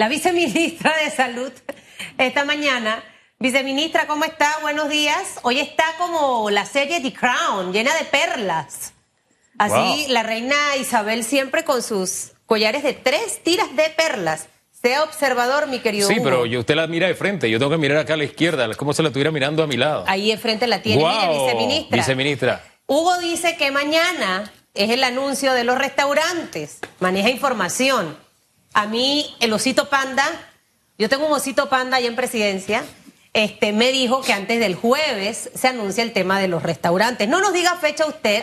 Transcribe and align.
la 0.00 0.08
viceministra 0.08 0.94
de 1.04 1.10
Salud 1.10 1.52
esta 2.16 2.46
mañana. 2.46 3.04
Viceministra, 3.38 4.06
¿cómo 4.06 4.24
está? 4.24 4.50
Buenos 4.62 4.88
días. 4.88 5.36
Hoy 5.42 5.60
está 5.60 5.84
como 5.98 6.48
la 6.48 6.64
serie 6.64 7.02
The 7.02 7.12
Crown, 7.12 7.70
llena 7.70 7.94
de 7.94 8.06
perlas. 8.06 8.94
Así, 9.58 10.06
la 10.08 10.22
reina 10.22 10.56
Isabel 10.80 11.22
siempre 11.22 11.64
con 11.64 11.82
sus 11.82 12.32
collares 12.46 12.82
de 12.82 12.94
tres 12.94 13.42
tiras 13.42 13.76
de 13.76 13.90
perlas. 13.90 14.48
Sea 14.70 15.02
observador, 15.02 15.66
mi 15.66 15.80
querido. 15.80 16.08
Sí, 16.08 16.16
pero 16.24 16.44
usted 16.44 16.76
la 16.76 16.86
mira 16.86 17.06
de 17.06 17.14
frente, 17.14 17.50
yo 17.50 17.58
tengo 17.58 17.70
que 17.70 17.76
mirar 17.76 17.98
acá 17.98 18.14
a 18.14 18.16
la 18.16 18.24
izquierda, 18.24 18.74
como 18.76 18.94
si 18.94 19.02
la 19.02 19.08
estuviera 19.08 19.30
mirando 19.30 19.62
a 19.62 19.66
mi 19.66 19.76
lado. 19.76 20.04
Ahí 20.08 20.30
de 20.30 20.38
frente 20.38 20.66
la 20.66 20.80
tiene, 20.80 21.04
viceministra. 21.04 21.96
Viceministra. 21.98 22.64
Hugo 22.86 23.18
dice 23.18 23.58
que 23.58 23.70
mañana 23.70 24.50
es 24.72 24.88
el 24.88 25.04
anuncio 25.04 25.52
de 25.52 25.64
los 25.64 25.76
restaurantes, 25.76 26.78
maneja 27.00 27.28
información. 27.28 28.16
A 28.72 28.86
mí, 28.86 29.34
el 29.40 29.52
osito 29.52 29.88
panda, 29.88 30.24
yo 30.98 31.08
tengo 31.08 31.26
un 31.26 31.32
osito 31.32 31.68
panda 31.68 31.96
ahí 31.96 32.06
en 32.06 32.16
presidencia, 32.16 32.84
este, 33.32 33.72
me 33.72 33.92
dijo 33.92 34.22
que 34.22 34.32
antes 34.32 34.58
del 34.60 34.74
jueves 34.74 35.50
se 35.54 35.68
anuncia 35.68 36.02
el 36.02 36.12
tema 36.12 36.40
de 36.40 36.48
los 36.48 36.62
restaurantes. 36.62 37.28
No 37.28 37.40
nos 37.40 37.52
diga 37.52 37.76
fecha 37.76 38.06
usted, 38.06 38.42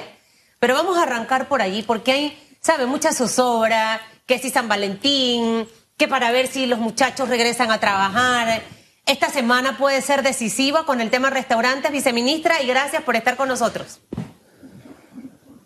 pero 0.59 0.73
vamos 0.73 0.97
a 0.97 1.03
arrancar 1.03 1.47
por 1.47 1.61
allí 1.61 1.83
porque 1.83 2.11
hay, 2.11 2.57
sabe, 2.61 2.85
mucha 2.85 3.13
zozobra, 3.13 4.01
que 4.25 4.39
si 4.39 4.49
San 4.49 4.67
Valentín, 4.67 5.67
que 5.97 6.07
para 6.07 6.31
ver 6.31 6.47
si 6.47 6.65
los 6.65 6.79
muchachos 6.79 7.29
regresan 7.29 7.71
a 7.71 7.79
trabajar. 7.79 8.61
Esta 9.05 9.29
semana 9.29 9.77
puede 9.77 10.01
ser 10.01 10.21
decisiva 10.21 10.85
con 10.85 11.01
el 11.01 11.09
tema 11.09 11.29
restaurantes, 11.29 11.91
viceministra, 11.91 12.61
y 12.61 12.67
gracias 12.67 13.03
por 13.03 13.15
estar 13.15 13.37
con 13.37 13.47
nosotros. 13.47 14.01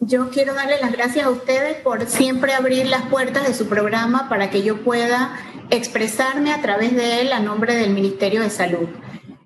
Yo 0.04 0.32
quiero 0.32 0.56
darle 0.56 0.80
las 0.82 0.92
gracias 0.92 1.28
a 1.28 1.30
ustedes 1.30 1.78
por 1.78 2.08
siempre 2.08 2.56
abrir 2.56 2.88
las 2.88 3.04
puertas 3.04 3.48
de 3.48 3.54
su 3.54 3.68
programa 3.70 4.30
para 4.30 4.50
que 4.50 4.64
yo 4.64 4.82
pueda 4.84 5.38
expresarme 5.70 6.52
a 6.52 6.60
través 6.60 6.96
de 6.96 7.22
él 7.22 7.32
a 7.32 7.40
nombre 7.40 7.76
del 7.76 7.92
Ministerio 7.92 8.42
de 8.42 8.50
Salud. 8.50 8.90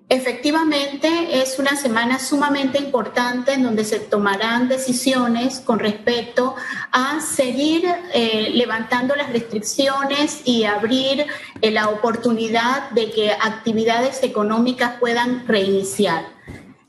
Efectivamente, 0.08 1.42
es 1.42 1.58
una 1.58 1.76
semana 1.76 2.18
sumamente 2.18 2.78
importante 2.78 3.52
en 3.52 3.64
donde 3.64 3.84
se 3.84 4.00
tomarán 4.00 4.66
decisiones 4.66 5.60
con 5.60 5.78
respecto 5.78 6.54
a 6.90 7.20
seguir 7.20 7.84
eh, 8.14 8.48
levantando 8.54 9.14
las 9.14 9.30
restricciones 9.30 10.40
y 10.46 10.64
abrir 10.64 11.26
eh, 11.60 11.70
la 11.70 11.90
oportunidad 11.90 12.88
de 12.92 13.10
que 13.10 13.30
actividades 13.30 14.22
económicas 14.22 14.94
puedan 14.98 15.46
reiniciar. 15.46 16.24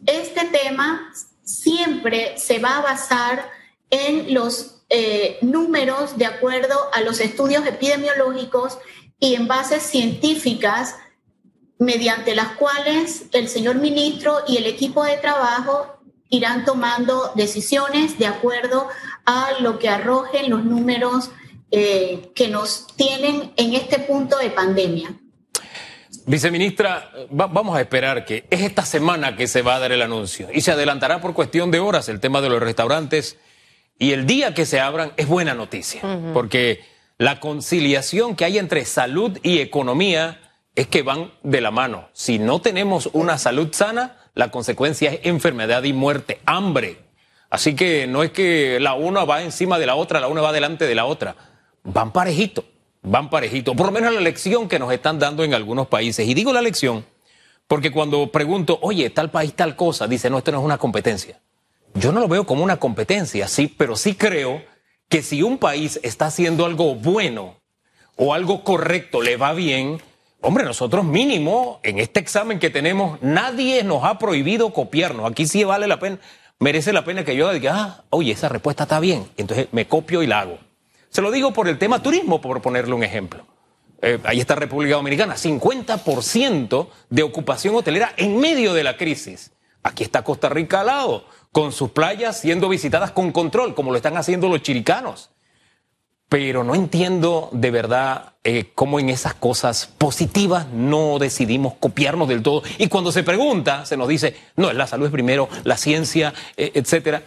Este 0.05 0.45
tema 0.45 1.11
siempre 1.44 2.38
se 2.38 2.59
va 2.59 2.77
a 2.77 2.81
basar 2.81 3.56
en 3.89 4.33
los 4.33 4.83
eh, 4.89 5.38
números 5.41 6.17
de 6.17 6.25
acuerdo 6.25 6.75
a 6.93 7.02
los 7.02 7.19
estudios 7.19 7.66
epidemiológicos 7.66 8.77
y 9.19 9.35
en 9.35 9.47
bases 9.47 9.83
científicas 9.83 10.95
mediante 11.80 12.35
las 12.35 12.49
cuales 12.53 13.25
el 13.33 13.49
señor 13.49 13.75
ministro 13.75 14.39
y 14.47 14.58
el 14.58 14.65
equipo 14.65 15.03
de 15.03 15.17
trabajo 15.17 15.97
irán 16.30 16.65
tomando 16.65 17.31
decisiones 17.35 18.17
de 18.17 18.27
acuerdo 18.27 18.88
a 19.25 19.52
lo 19.59 19.80
que 19.80 19.89
arrojen 19.89 20.49
los 20.49 20.63
números 20.63 21.31
eh, 21.71 22.31
que 22.33 22.47
nos 22.47 22.88
tienen 22.95 23.52
en 23.58 23.73
este 23.73 23.99
punto 23.99 24.38
de 24.38 24.49
pandemia. 24.49 25.13
Viceministra, 26.25 27.11
vamos 27.30 27.77
a 27.77 27.81
esperar 27.81 28.25
que 28.25 28.47
es 28.49 28.61
esta 28.61 28.85
semana 28.85 29.35
que 29.35 29.47
se 29.47 29.61
va 29.61 29.75
a 29.75 29.80
dar 29.80 29.91
el 29.91 30.02
anuncio 30.02 30.49
y 30.53 30.61
se 30.61 30.71
adelantará 30.71 31.21
por 31.21 31.33
cuestión 31.33 31.71
de 31.71 31.80
horas 31.80 32.09
el 32.09 32.19
tema 32.19 32.41
de 32.41 32.49
los 32.49 32.61
restaurantes 32.61 33.38
y 34.00 34.12
el 34.12 34.26
día 34.26 34.53
que 34.53 34.66
se 34.66 34.80
abran 34.80 35.14
es 35.17 35.28
buena 35.28 35.53
noticia, 35.53 36.02
porque 36.34 36.84
la 37.17 37.40
conciliación 37.40 38.36
que 38.36 38.45
hay 38.45 38.58
entre 38.58 38.86
salud 38.86 39.38
y 39.44 39.59
economía 39.59 40.39
es 40.76 40.88
que 40.88 41.02
van 41.02 41.31
de 41.44 41.62
la 41.62 41.72
mano. 41.72 42.09
Si 42.14 42.38
no 42.38 42.62
tenemos 42.62 43.09
una 43.14 43.38
salud 43.38 43.70
sana, 43.72 44.17
la 44.36 44.52
consecuencia 44.52 45.12
es 45.12 45.20
enfermedad 45.23 45.84
y 45.84 45.94
muerte, 45.94 46.39
hambre. 46.45 46.99
Así 47.49 47.76
que 47.76 48.05
no 48.05 48.21
es 48.23 48.32
que 48.32 48.80
la 48.80 48.94
una 48.94 49.26
va 49.26 49.42
encima 49.42 49.80
de 49.80 49.88
la 49.88 49.95
otra, 49.95 50.20
la 50.20 50.27
una 50.27 50.42
va 50.42 50.52
delante 50.52 50.86
de 50.86 50.94
la 50.94 51.05
otra. 51.05 51.36
Van 51.83 52.11
parejito, 52.11 52.66
van 53.02 53.30
parejito. 53.30 53.73
Por 53.73 53.88
lo 53.88 53.92
menos 53.92 54.14
la 54.14 54.21
lección 54.21 54.67
que 54.67 54.77
nos 54.77 54.92
están 54.92 55.17
dando 55.17 55.44
en 55.44 55.54
algunos 55.54 55.88
países. 55.88 56.27
Y 56.27 56.33
digo 56.36 56.54
la 56.54 56.61
lección 56.61 57.05
porque 57.67 57.92
cuando 57.92 58.32
pregunto, 58.32 58.80
oye, 58.82 59.10
tal 59.10 59.30
país, 59.30 59.54
tal 59.54 59.76
cosa, 59.76 60.08
dice, 60.08 60.30
no, 60.30 60.38
esto 60.38 60.52
no 60.52 60.60
es 60.60 60.66
una 60.66 60.77
competencia. 60.77 61.39
Yo 61.93 62.11
no 62.11 62.20
lo 62.20 62.27
veo 62.27 62.45
como 62.45 62.64
una 62.64 62.77
competencia, 62.77 63.48
sí, 63.48 63.67
pero 63.67 63.95
sí 63.95 64.15
creo 64.15 64.61
que 65.09 65.21
si 65.21 65.42
un 65.42 65.58
país 65.58 65.99
está 66.03 66.27
haciendo 66.27 66.65
algo 66.65 66.95
bueno 66.95 67.58
o 68.15 68.33
algo 68.33 68.64
correcto, 68.64 69.21
le 69.21 69.37
va 69.37 69.53
bien, 69.53 70.02
Hombre, 70.39 70.64
nosotros 70.64 71.03
mínimo, 71.03 71.80
en 71.81 71.97
este 71.97 72.20
examen 72.20 72.59
que 72.59 72.70
tenemos, 72.70 73.20
nadie 73.21 73.83
nos 73.83 74.03
ha 74.03 74.20
prohibido 74.20 74.71
copiarnos. 74.71 75.30
Aquí 75.30 75.47
sí 75.47 75.64
vale 75.64 75.87
la 75.87 75.99
pena, 75.99 76.20
merece 76.59 76.93
la 76.93 77.03
pena 77.03 77.26
que 77.26 77.36
yo 77.36 77.52
diga, 77.52 77.73
ah, 77.76 78.03
oye, 78.11 78.33
esa 78.33 78.47
respuesta 78.47 78.83
está 78.83 78.99
bien. 78.99 79.27
Entonces 79.36 79.67
me 79.71 79.87
copio 79.87 80.21
y 80.21 80.27
la 80.27 80.42
hago. 80.42 80.59
Se 81.09 81.21
lo 81.21 81.31
digo 81.31 81.53
por 81.53 81.67
el 81.67 81.80
tema 81.80 82.03
turismo, 82.03 82.39
por 82.39 82.61
ponerle 82.61 82.93
un 82.93 83.03
ejemplo. 83.03 83.45
Eh, 84.02 84.20
ahí 84.26 84.39
está 84.39 84.53
República 84.53 84.95
Dominicana, 84.95 85.36
50% 85.36 86.87
de 87.09 87.23
ocupación 87.23 87.76
hotelera 87.76 88.14
en 88.15 88.39
medio 88.39 88.76
de 88.76 88.83
la 88.83 88.95
crisis. 88.95 89.52
Aquí 89.81 90.03
está 90.03 90.23
Costa 90.23 90.49
Rica 90.49 90.81
al 90.81 90.87
lado, 90.87 91.26
con 91.52 91.71
sus 91.71 91.91
playas 91.91 92.39
siendo 92.39 92.69
visitadas 92.69 93.11
con 93.11 93.31
control, 93.31 93.75
como 93.75 93.91
lo 93.91 93.97
están 93.97 94.17
haciendo 94.17 94.49
los 94.49 94.61
chiricanos 94.61 95.31
pero 96.30 96.63
no 96.63 96.75
entiendo 96.75 97.49
de 97.53 97.71
verdad 97.71 98.33
eh, 98.43 98.71
cómo 98.75 98.99
en 98.99 99.09
esas 99.09 99.33
cosas 99.33 99.87
positivas 99.97 100.67
no 100.67 101.19
decidimos 101.19 101.75
copiarnos 101.75 102.27
del 102.27 102.43
todo. 102.43 102.63
Y 102.77 102.87
cuando 102.87 103.11
se 103.11 103.23
pregunta, 103.23 103.85
se 103.85 103.95
nos 103.95 104.09
dice, 104.09 104.35
no, 104.55 104.71
la 104.73 104.87
salud 104.87 105.05
es 105.05 105.11
primero, 105.11 105.47
la 105.63 105.77
ciencia, 105.77 106.33
eh, 106.58 106.71
etcétera. 106.73 107.23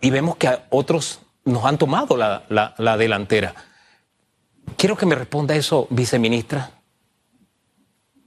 Y 0.00 0.10
vemos 0.10 0.36
que 0.36 0.48
otros 0.70 1.20
nos 1.44 1.64
han 1.64 1.78
tomado 1.78 2.16
la, 2.16 2.44
la 2.48 2.96
delantera. 2.96 3.54
Quiero 4.76 4.96
que 4.96 5.06
me 5.06 5.14
responda 5.14 5.56
eso, 5.56 5.86
viceministra. 5.90 6.70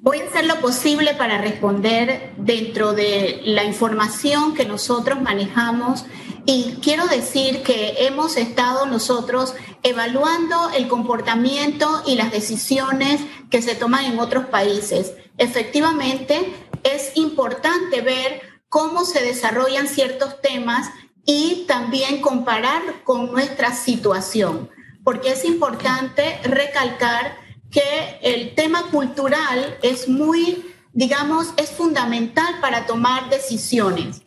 Voy 0.02 0.20
a 0.20 0.28
hacer 0.28 0.46
lo 0.46 0.62
posible 0.62 1.14
para 1.16 1.40
responder 1.40 2.32
dentro 2.38 2.94
de 2.94 3.42
la 3.44 3.66
información 3.66 4.54
que 4.54 4.64
nosotros 4.64 5.22
manejamos 5.22 6.06
y 6.46 6.78
quiero 6.82 7.06
decir 7.08 7.64
que 7.64 8.06
hemos 8.06 8.38
estado 8.38 8.86
nosotros 8.86 9.56
evaluando 9.84 10.70
el 10.70 10.88
comportamiento 10.88 12.02
y 12.08 12.16
las 12.16 12.32
decisiones 12.32 13.20
que 13.50 13.62
se 13.62 13.76
toman 13.76 14.06
en 14.06 14.20
otros 14.20 14.46
países. 14.46 15.16
Efectivamente, 15.38 16.54
es 16.84 17.12
importante 17.16 18.00
ver 18.00 18.42
cómo 18.70 19.04
se 19.04 19.22
desarrollan 19.22 19.90
ciertos 19.90 20.40
temas 20.40 20.90
y 21.26 21.66
también 21.68 22.22
comparar 22.22 23.04
con 23.04 23.34
nuestra 23.34 23.74
situación, 23.76 24.70
porque 25.04 25.34
es 25.34 25.44
importante 25.44 26.40
recalcar 26.46 27.49
que 27.72 28.20
el 28.22 28.56
tema 28.56 28.84
cultural 28.92 29.78
es 29.82 30.08
muy, 30.08 30.74
digamos, 30.94 31.54
es 31.58 31.70
fundamental 31.70 32.60
para 32.62 32.86
tomar 32.86 33.30
decisiones. 33.30 34.22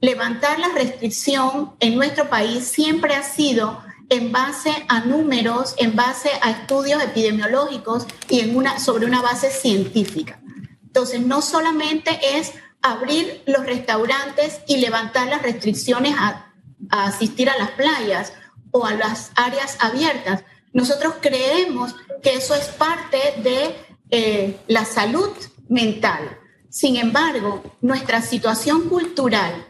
Levantar 0.00 0.58
la 0.58 0.68
restricción 0.68 1.72
en 1.80 1.96
nuestro 1.96 2.28
país 2.28 2.64
siempre 2.64 3.14
ha 3.14 3.22
sido 3.22 3.82
en 4.08 4.30
base 4.30 4.70
a 4.88 5.00
números, 5.00 5.74
en 5.78 5.96
base 5.96 6.30
a 6.42 6.50
estudios 6.50 7.02
epidemiológicos 7.02 8.06
y 8.28 8.40
en 8.40 8.56
una, 8.56 8.78
sobre 8.78 9.06
una 9.06 9.20
base 9.20 9.50
científica. 9.50 10.40
Entonces, 10.84 11.20
no 11.20 11.42
solamente 11.42 12.18
es 12.38 12.52
abrir 12.82 13.42
los 13.46 13.66
restaurantes 13.66 14.60
y 14.68 14.76
levantar 14.76 15.26
las 15.28 15.42
restricciones 15.42 16.14
a, 16.16 16.52
a 16.90 17.06
asistir 17.06 17.50
a 17.50 17.58
las 17.58 17.72
playas 17.72 18.32
o 18.70 18.86
a 18.86 18.94
las 18.94 19.32
áreas 19.34 19.76
abiertas. 19.80 20.44
Nosotros 20.76 21.14
creemos 21.22 21.94
que 22.22 22.34
eso 22.34 22.54
es 22.54 22.66
parte 22.66 23.16
de 23.42 23.74
eh, 24.10 24.60
la 24.68 24.84
salud 24.84 25.30
mental. 25.70 26.38
Sin 26.68 26.96
embargo, 26.96 27.62
nuestra 27.80 28.20
situación 28.20 28.90
cultural 28.90 29.66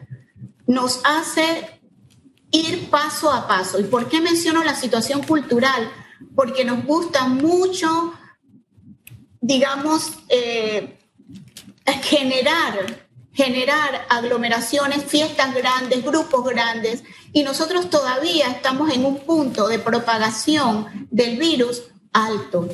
nos 0.66 1.00
hace 1.04 1.80
ir 2.50 2.90
paso 2.90 3.30
a 3.30 3.46
paso. 3.46 3.78
¿Y 3.78 3.84
por 3.84 4.08
qué 4.08 4.20
menciono 4.20 4.64
la 4.64 4.74
situación 4.74 5.22
cultural? 5.22 5.92
Porque 6.34 6.64
nos 6.64 6.84
gusta 6.84 7.28
mucho, 7.28 8.12
digamos, 9.40 10.10
eh, 10.28 10.98
generar, 12.02 13.05
generar 13.36 14.06
aglomeraciones, 14.08 15.04
fiestas 15.04 15.54
grandes, 15.54 16.02
grupos 16.02 16.42
grandes, 16.42 17.04
y 17.34 17.42
nosotros 17.42 17.90
todavía 17.90 18.48
estamos 18.48 18.90
en 18.90 19.04
un 19.04 19.18
punto 19.18 19.68
de 19.68 19.78
propagación 19.78 21.06
del 21.10 21.38
virus 21.38 21.82
alto. 22.14 22.70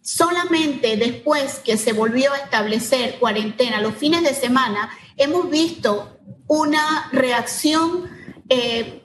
Solamente 0.00 0.96
después 0.96 1.58
que 1.58 1.76
se 1.76 1.92
volvió 1.92 2.32
a 2.32 2.38
establecer 2.38 3.18
cuarentena 3.18 3.82
los 3.82 3.94
fines 3.94 4.22
de 4.22 4.32
semana, 4.32 4.90
hemos 5.18 5.50
visto 5.50 6.16
una 6.46 7.10
reacción 7.12 8.08
eh, 8.48 9.02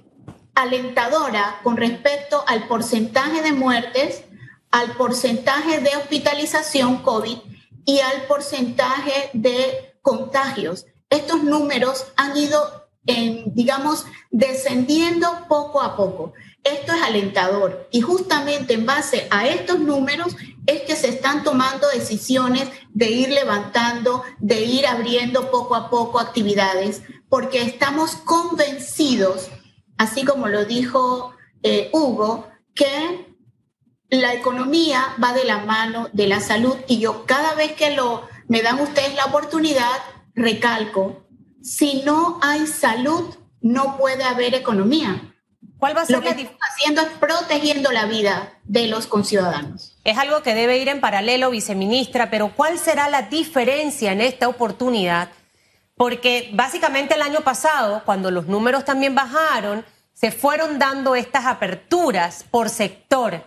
alentadora 0.55 1.59
con 1.61 1.75
respecto 1.75 2.41
al 2.47 2.69
porcentaje 2.69 3.41
de 3.41 3.51
muertes, 3.51 4.23
al 4.71 4.93
porcentaje 4.93 5.81
de 5.81 5.97
hospitalización 5.97 7.01
COVID 7.01 7.37
y 7.83 7.99
al 7.99 8.21
porcentaje 8.27 9.29
de 9.33 9.97
contagios. 10.01 10.85
Estos 11.11 11.43
números 11.43 12.07
han 12.15 12.35
ido, 12.37 12.87
en, 13.05 13.53
digamos, 13.53 14.05
descendiendo 14.31 15.45
poco 15.49 15.81
a 15.81 15.95
poco. 15.95 16.33
Esto 16.63 16.93
es 16.93 17.01
alentador 17.01 17.87
y 17.91 18.01
justamente 18.01 18.75
en 18.75 18.85
base 18.85 19.27
a 19.29 19.47
estos 19.47 19.79
números 19.79 20.35
es 20.67 20.83
que 20.83 20.95
se 20.95 21.09
están 21.09 21.43
tomando 21.43 21.89
decisiones 21.89 22.69
de 22.93 23.11
ir 23.11 23.29
levantando, 23.29 24.23
de 24.39 24.61
ir 24.61 24.87
abriendo 24.87 25.51
poco 25.51 25.75
a 25.75 25.89
poco 25.89 26.19
actividades, 26.19 27.01
porque 27.29 27.61
estamos 27.61 28.11
convencidos, 28.15 29.49
así 29.97 30.23
como 30.23 30.47
lo 30.47 30.63
dijo 30.65 31.33
eh, 31.63 31.89
Hugo, 31.91 32.47
que 32.73 33.35
la 34.09 34.33
economía 34.33 35.15
va 35.21 35.33
de 35.33 35.45
la 35.45 35.59
mano 35.65 36.09
de 36.13 36.27
la 36.27 36.39
salud 36.39 36.77
y 36.87 36.99
yo 36.99 37.25
cada 37.25 37.53
vez 37.55 37.73
que 37.73 37.95
lo 37.95 38.29
me 38.47 38.61
dan 38.61 38.79
ustedes 38.79 39.15
la 39.15 39.25
oportunidad 39.25 39.99
recalco, 40.35 41.25
si 41.61 42.01
no 42.03 42.39
hay 42.41 42.67
salud 42.67 43.35
no 43.61 43.97
puede 43.97 44.23
haber 44.23 44.55
economía. 44.55 45.33
¿Cuál 45.77 45.95
va 45.95 46.01
a 46.01 46.05
ser 46.05 46.17
lo 46.17 46.21
que 46.21 46.29
estamos 46.29 46.59
haciendo 46.61 47.01
es 47.01 47.09
protegiendo 47.19 47.91
la 47.91 48.05
vida 48.05 48.53
de 48.71 48.87
los 48.87 49.07
conciudadanos. 49.07 49.97
Es 50.03 50.17
algo 50.17 50.43
que 50.43 50.53
debe 50.53 50.77
ir 50.77 50.87
en 50.87 51.01
paralelo, 51.01 51.49
viceministra, 51.49 52.29
pero 52.29 52.53
¿cuál 52.55 52.79
será 52.79 53.09
la 53.09 53.23
diferencia 53.23 54.13
en 54.13 54.21
esta 54.21 54.47
oportunidad? 54.47 55.29
Porque 55.95 56.51
básicamente 56.53 57.15
el 57.15 57.21
año 57.21 57.41
pasado, 57.41 58.01
cuando 58.05 58.31
los 58.31 58.47
números 58.47 58.85
también 58.85 59.13
bajaron, 59.13 59.83
se 60.13 60.31
fueron 60.31 60.79
dando 60.79 61.15
estas 61.15 61.45
aperturas 61.45 62.45
por 62.49 62.69
sector. 62.69 63.43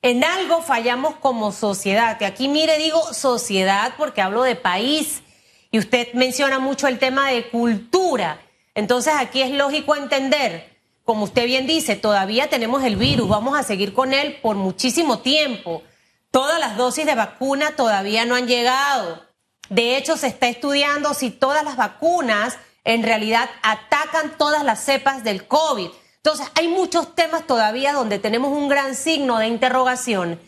En 0.00 0.22
algo 0.22 0.62
fallamos 0.62 1.16
como 1.16 1.50
sociedad. 1.50 2.16
Y 2.20 2.24
aquí 2.24 2.48
mire, 2.48 2.78
digo 2.78 3.02
sociedad 3.12 3.94
porque 3.96 4.22
hablo 4.22 4.42
de 4.42 4.54
país. 4.54 5.22
Y 5.70 5.78
usted 5.78 6.12
menciona 6.14 6.58
mucho 6.58 6.86
el 6.88 6.98
tema 6.98 7.30
de 7.30 7.48
cultura. 7.48 8.40
Entonces 8.74 9.14
aquí 9.16 9.42
es 9.42 9.50
lógico 9.50 9.94
entender 9.96 10.78
como 11.08 11.24
usted 11.24 11.46
bien 11.46 11.66
dice, 11.66 11.96
todavía 11.96 12.50
tenemos 12.50 12.84
el 12.84 12.96
virus, 12.96 13.30
vamos 13.30 13.58
a 13.58 13.62
seguir 13.62 13.94
con 13.94 14.12
él 14.12 14.36
por 14.42 14.56
muchísimo 14.56 15.20
tiempo. 15.20 15.82
Todas 16.30 16.60
las 16.60 16.76
dosis 16.76 17.06
de 17.06 17.14
vacuna 17.14 17.76
todavía 17.76 18.26
no 18.26 18.34
han 18.34 18.46
llegado. 18.46 19.24
De 19.70 19.96
hecho, 19.96 20.18
se 20.18 20.26
está 20.26 20.48
estudiando 20.48 21.14
si 21.14 21.30
todas 21.30 21.64
las 21.64 21.78
vacunas 21.78 22.58
en 22.84 23.02
realidad 23.02 23.48
atacan 23.62 24.36
todas 24.36 24.62
las 24.64 24.84
cepas 24.84 25.24
del 25.24 25.46
COVID. 25.46 25.88
Entonces, 26.16 26.46
hay 26.56 26.68
muchos 26.68 27.14
temas 27.14 27.46
todavía 27.46 27.94
donde 27.94 28.18
tenemos 28.18 28.52
un 28.52 28.68
gran 28.68 28.94
signo 28.94 29.38
de 29.38 29.46
interrogación. 29.46 30.38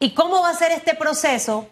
¿Y 0.00 0.14
cómo 0.14 0.42
va 0.42 0.50
a 0.50 0.58
ser 0.58 0.72
este 0.72 0.94
proceso 0.94 1.68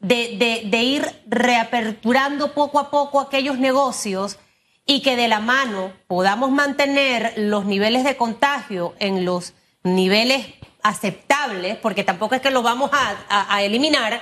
de, 0.00 0.66
de 0.70 0.82
ir 0.82 1.22
reaperturando 1.26 2.52
poco 2.54 2.78
a 2.78 2.90
poco 2.90 3.20
aquellos 3.20 3.58
negocios? 3.58 4.38
y 4.86 5.02
que 5.02 5.14
de 5.14 5.28
la 5.28 5.38
mano 5.38 5.92
podamos 6.08 6.50
mantener 6.50 7.34
los 7.36 7.64
niveles 7.64 8.02
de 8.02 8.16
contagio 8.16 8.94
en 8.98 9.24
los 9.24 9.54
niveles 9.84 10.46
aceptables, 10.82 11.76
porque 11.76 12.02
tampoco 12.02 12.34
es 12.34 12.40
que 12.40 12.50
los 12.50 12.64
vamos 12.64 12.90
a, 12.92 13.62
eliminar, 13.62 14.20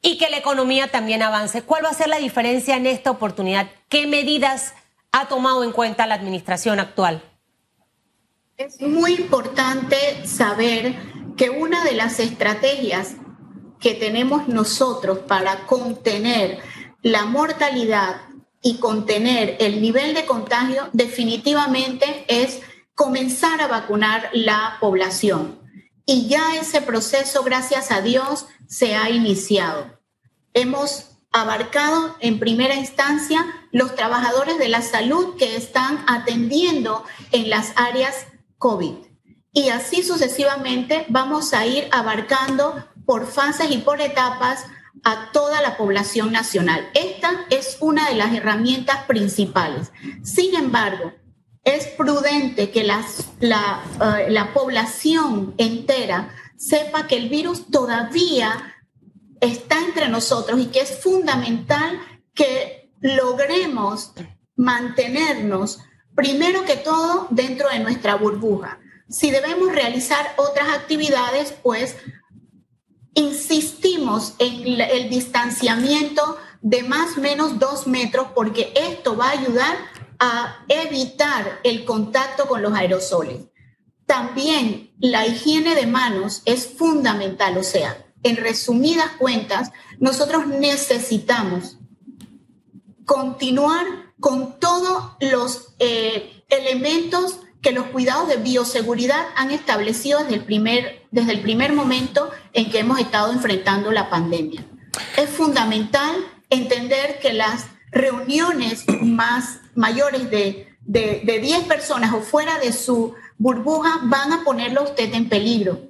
y 0.00 0.16
que 0.16 0.30
la 0.30 0.38
economía 0.38 0.88
también 0.88 1.22
avance. 1.22 1.60
¿Cuál 1.60 1.84
va 1.84 1.90
a 1.90 1.94
ser 1.94 2.08
la 2.08 2.16
diferencia 2.16 2.76
en 2.76 2.86
esta 2.86 3.10
oportunidad? 3.10 3.68
¿Qué 3.90 4.06
medidas 4.06 4.72
ha 5.12 5.28
tomado 5.28 5.64
en 5.64 5.72
cuenta 5.72 6.06
la 6.06 6.14
administración 6.14 6.80
actual? 6.80 7.22
Es 8.56 8.80
muy 8.80 9.16
importante 9.16 9.96
saber 10.26 10.94
que 11.36 11.50
una 11.50 11.84
de 11.84 11.92
las 11.92 12.20
estrategias 12.20 13.16
que 13.80 13.94
tenemos 13.94 14.46
nosotros 14.48 15.20
para 15.20 15.66
contener 15.66 16.58
la 17.02 17.24
mortalidad 17.24 18.22
y 18.62 18.76
contener 18.76 19.56
el 19.58 19.80
nivel 19.80 20.14
de 20.14 20.26
contagio 20.26 20.88
definitivamente 20.92 22.24
es 22.28 22.60
comenzar 22.94 23.60
a 23.62 23.68
vacunar 23.68 24.28
la 24.32 24.76
población. 24.80 25.58
Y 26.04 26.28
ya 26.28 26.56
ese 26.56 26.82
proceso, 26.82 27.42
gracias 27.42 27.90
a 27.90 28.02
Dios, 28.02 28.46
se 28.68 28.94
ha 28.94 29.08
iniciado. 29.10 29.98
Hemos 30.52 31.06
abarcado 31.32 32.16
en 32.20 32.38
primera 32.38 32.74
instancia 32.74 33.46
los 33.70 33.94
trabajadores 33.94 34.58
de 34.58 34.68
la 34.68 34.82
salud 34.82 35.36
que 35.36 35.56
están 35.56 36.04
atendiendo 36.08 37.04
en 37.30 37.48
las 37.48 37.72
áreas 37.76 38.26
COVID. 38.58 38.94
Y 39.52 39.70
así 39.70 40.02
sucesivamente 40.02 41.06
vamos 41.08 41.54
a 41.54 41.66
ir 41.66 41.88
abarcando 41.92 42.84
por 43.10 43.26
fases 43.26 43.72
y 43.72 43.78
por 43.78 44.00
etapas 44.00 44.66
a 45.02 45.32
toda 45.32 45.60
la 45.62 45.76
población 45.76 46.30
nacional. 46.30 46.88
Esta 46.94 47.44
es 47.50 47.76
una 47.80 48.08
de 48.08 48.14
las 48.14 48.32
herramientas 48.32 48.98
principales. 49.08 49.90
Sin 50.22 50.54
embargo, 50.54 51.12
es 51.64 51.88
prudente 51.88 52.70
que 52.70 52.84
la, 52.84 53.04
eh, 53.40 54.30
la 54.30 54.54
población 54.54 55.56
entera 55.58 56.32
sepa 56.56 57.08
que 57.08 57.16
el 57.16 57.28
virus 57.28 57.68
todavía 57.68 58.76
está 59.40 59.80
entre 59.80 60.08
nosotros 60.08 60.60
y 60.60 60.66
que 60.66 60.82
es 60.82 61.00
fundamental 61.02 62.00
que 62.32 62.92
logremos 63.00 64.12
mantenernos, 64.54 65.80
primero 66.14 66.64
que 66.64 66.76
todo, 66.76 67.26
dentro 67.30 67.70
de 67.70 67.80
nuestra 67.80 68.14
burbuja. 68.14 68.78
Si 69.08 69.32
debemos 69.32 69.72
realizar 69.72 70.32
otras 70.36 70.68
actividades, 70.68 71.52
pues 71.64 71.96
insistimos 73.14 74.34
en 74.38 74.80
el 74.80 75.10
distanciamiento 75.10 76.38
de 76.62 76.82
más 76.82 77.16
o 77.16 77.20
menos 77.20 77.58
dos 77.58 77.86
metros 77.86 78.28
porque 78.34 78.72
esto 78.76 79.16
va 79.16 79.28
a 79.28 79.38
ayudar 79.38 79.76
a 80.18 80.64
evitar 80.68 81.60
el 81.64 81.84
contacto 81.84 82.46
con 82.46 82.62
los 82.62 82.74
aerosoles. 82.74 83.46
También 84.06 84.92
la 84.98 85.26
higiene 85.26 85.74
de 85.74 85.86
manos 85.86 86.42
es 86.44 86.66
fundamental, 86.66 87.56
o 87.56 87.62
sea, 87.62 88.06
en 88.22 88.36
resumidas 88.36 89.12
cuentas, 89.18 89.72
nosotros 89.98 90.46
necesitamos 90.46 91.78
continuar 93.06 93.86
con 94.20 94.60
todos 94.60 95.16
los 95.20 95.74
eh, 95.78 96.44
elementos 96.48 97.40
que 97.62 97.72
los 97.72 97.86
cuidados 97.86 98.28
de 98.28 98.36
bioseguridad 98.36 99.26
han 99.36 99.50
establecido 99.50 100.20
desde 100.20 100.34
el 100.34 100.44
primer, 100.44 101.06
desde 101.10 101.32
el 101.32 101.40
primer 101.40 101.72
momento 101.72 102.30
en 102.52 102.70
que 102.70 102.78
hemos 102.78 102.98
estado 102.98 103.32
enfrentando 103.32 103.92
la 103.92 104.08
pandemia. 104.08 104.64
Es 105.16 105.28
fundamental 105.30 106.16
entender 106.48 107.18
que 107.20 107.32
las 107.32 107.66
reuniones 107.90 108.84
más 109.02 109.60
mayores 109.74 110.30
de, 110.30 110.74
de, 110.80 111.22
de 111.24 111.38
10 111.40 111.64
personas 111.64 112.12
o 112.14 112.20
fuera 112.20 112.58
de 112.58 112.72
su 112.72 113.14
burbuja 113.38 114.00
van 114.04 114.32
a 114.32 114.44
ponerlo 114.44 114.80
a 114.80 114.84
usted 114.84 115.12
en 115.14 115.28
peligro. 115.28 115.80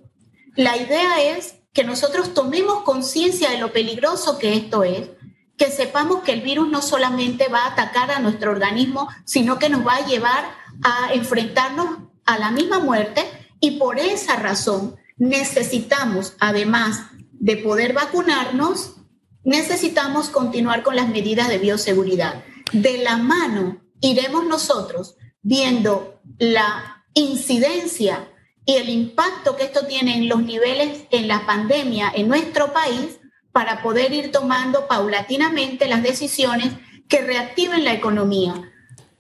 La 0.56 0.76
idea 0.76 1.22
es 1.22 1.56
que 1.72 1.84
nosotros 1.84 2.34
tomemos 2.34 2.82
conciencia 2.82 3.50
de 3.50 3.58
lo 3.58 3.72
peligroso 3.72 4.38
que 4.38 4.54
esto 4.54 4.82
es, 4.82 5.10
que 5.56 5.70
sepamos 5.70 6.22
que 6.22 6.32
el 6.32 6.40
virus 6.40 6.68
no 6.68 6.82
solamente 6.82 7.48
va 7.48 7.64
a 7.64 7.72
atacar 7.72 8.10
a 8.10 8.18
nuestro 8.18 8.50
organismo, 8.50 9.08
sino 9.24 9.58
que 9.58 9.68
nos 9.68 9.86
va 9.86 9.96
a 9.96 10.06
llevar 10.06 10.59
a 10.82 11.12
enfrentarnos 11.12 11.98
a 12.24 12.38
la 12.38 12.50
misma 12.50 12.78
muerte 12.78 13.22
y 13.60 13.72
por 13.72 13.98
esa 13.98 14.36
razón 14.36 14.96
necesitamos, 15.16 16.34
además 16.40 17.06
de 17.32 17.56
poder 17.56 17.92
vacunarnos, 17.92 18.96
necesitamos 19.44 20.28
continuar 20.28 20.82
con 20.82 20.96
las 20.96 21.08
medidas 21.08 21.48
de 21.48 21.58
bioseguridad. 21.58 22.44
De 22.72 22.98
la 22.98 23.16
mano 23.16 23.80
iremos 24.00 24.46
nosotros 24.46 25.16
viendo 25.42 26.20
la 26.38 27.04
incidencia 27.14 28.28
y 28.64 28.74
el 28.74 28.88
impacto 28.88 29.56
que 29.56 29.64
esto 29.64 29.86
tiene 29.86 30.16
en 30.16 30.28
los 30.28 30.42
niveles 30.42 31.04
en 31.10 31.28
la 31.28 31.46
pandemia 31.46 32.12
en 32.14 32.28
nuestro 32.28 32.72
país 32.72 33.18
para 33.52 33.82
poder 33.82 34.12
ir 34.12 34.30
tomando 34.30 34.86
paulatinamente 34.86 35.88
las 35.88 36.02
decisiones 36.02 36.72
que 37.08 37.22
reactiven 37.22 37.84
la 37.84 37.92
economía, 37.92 38.69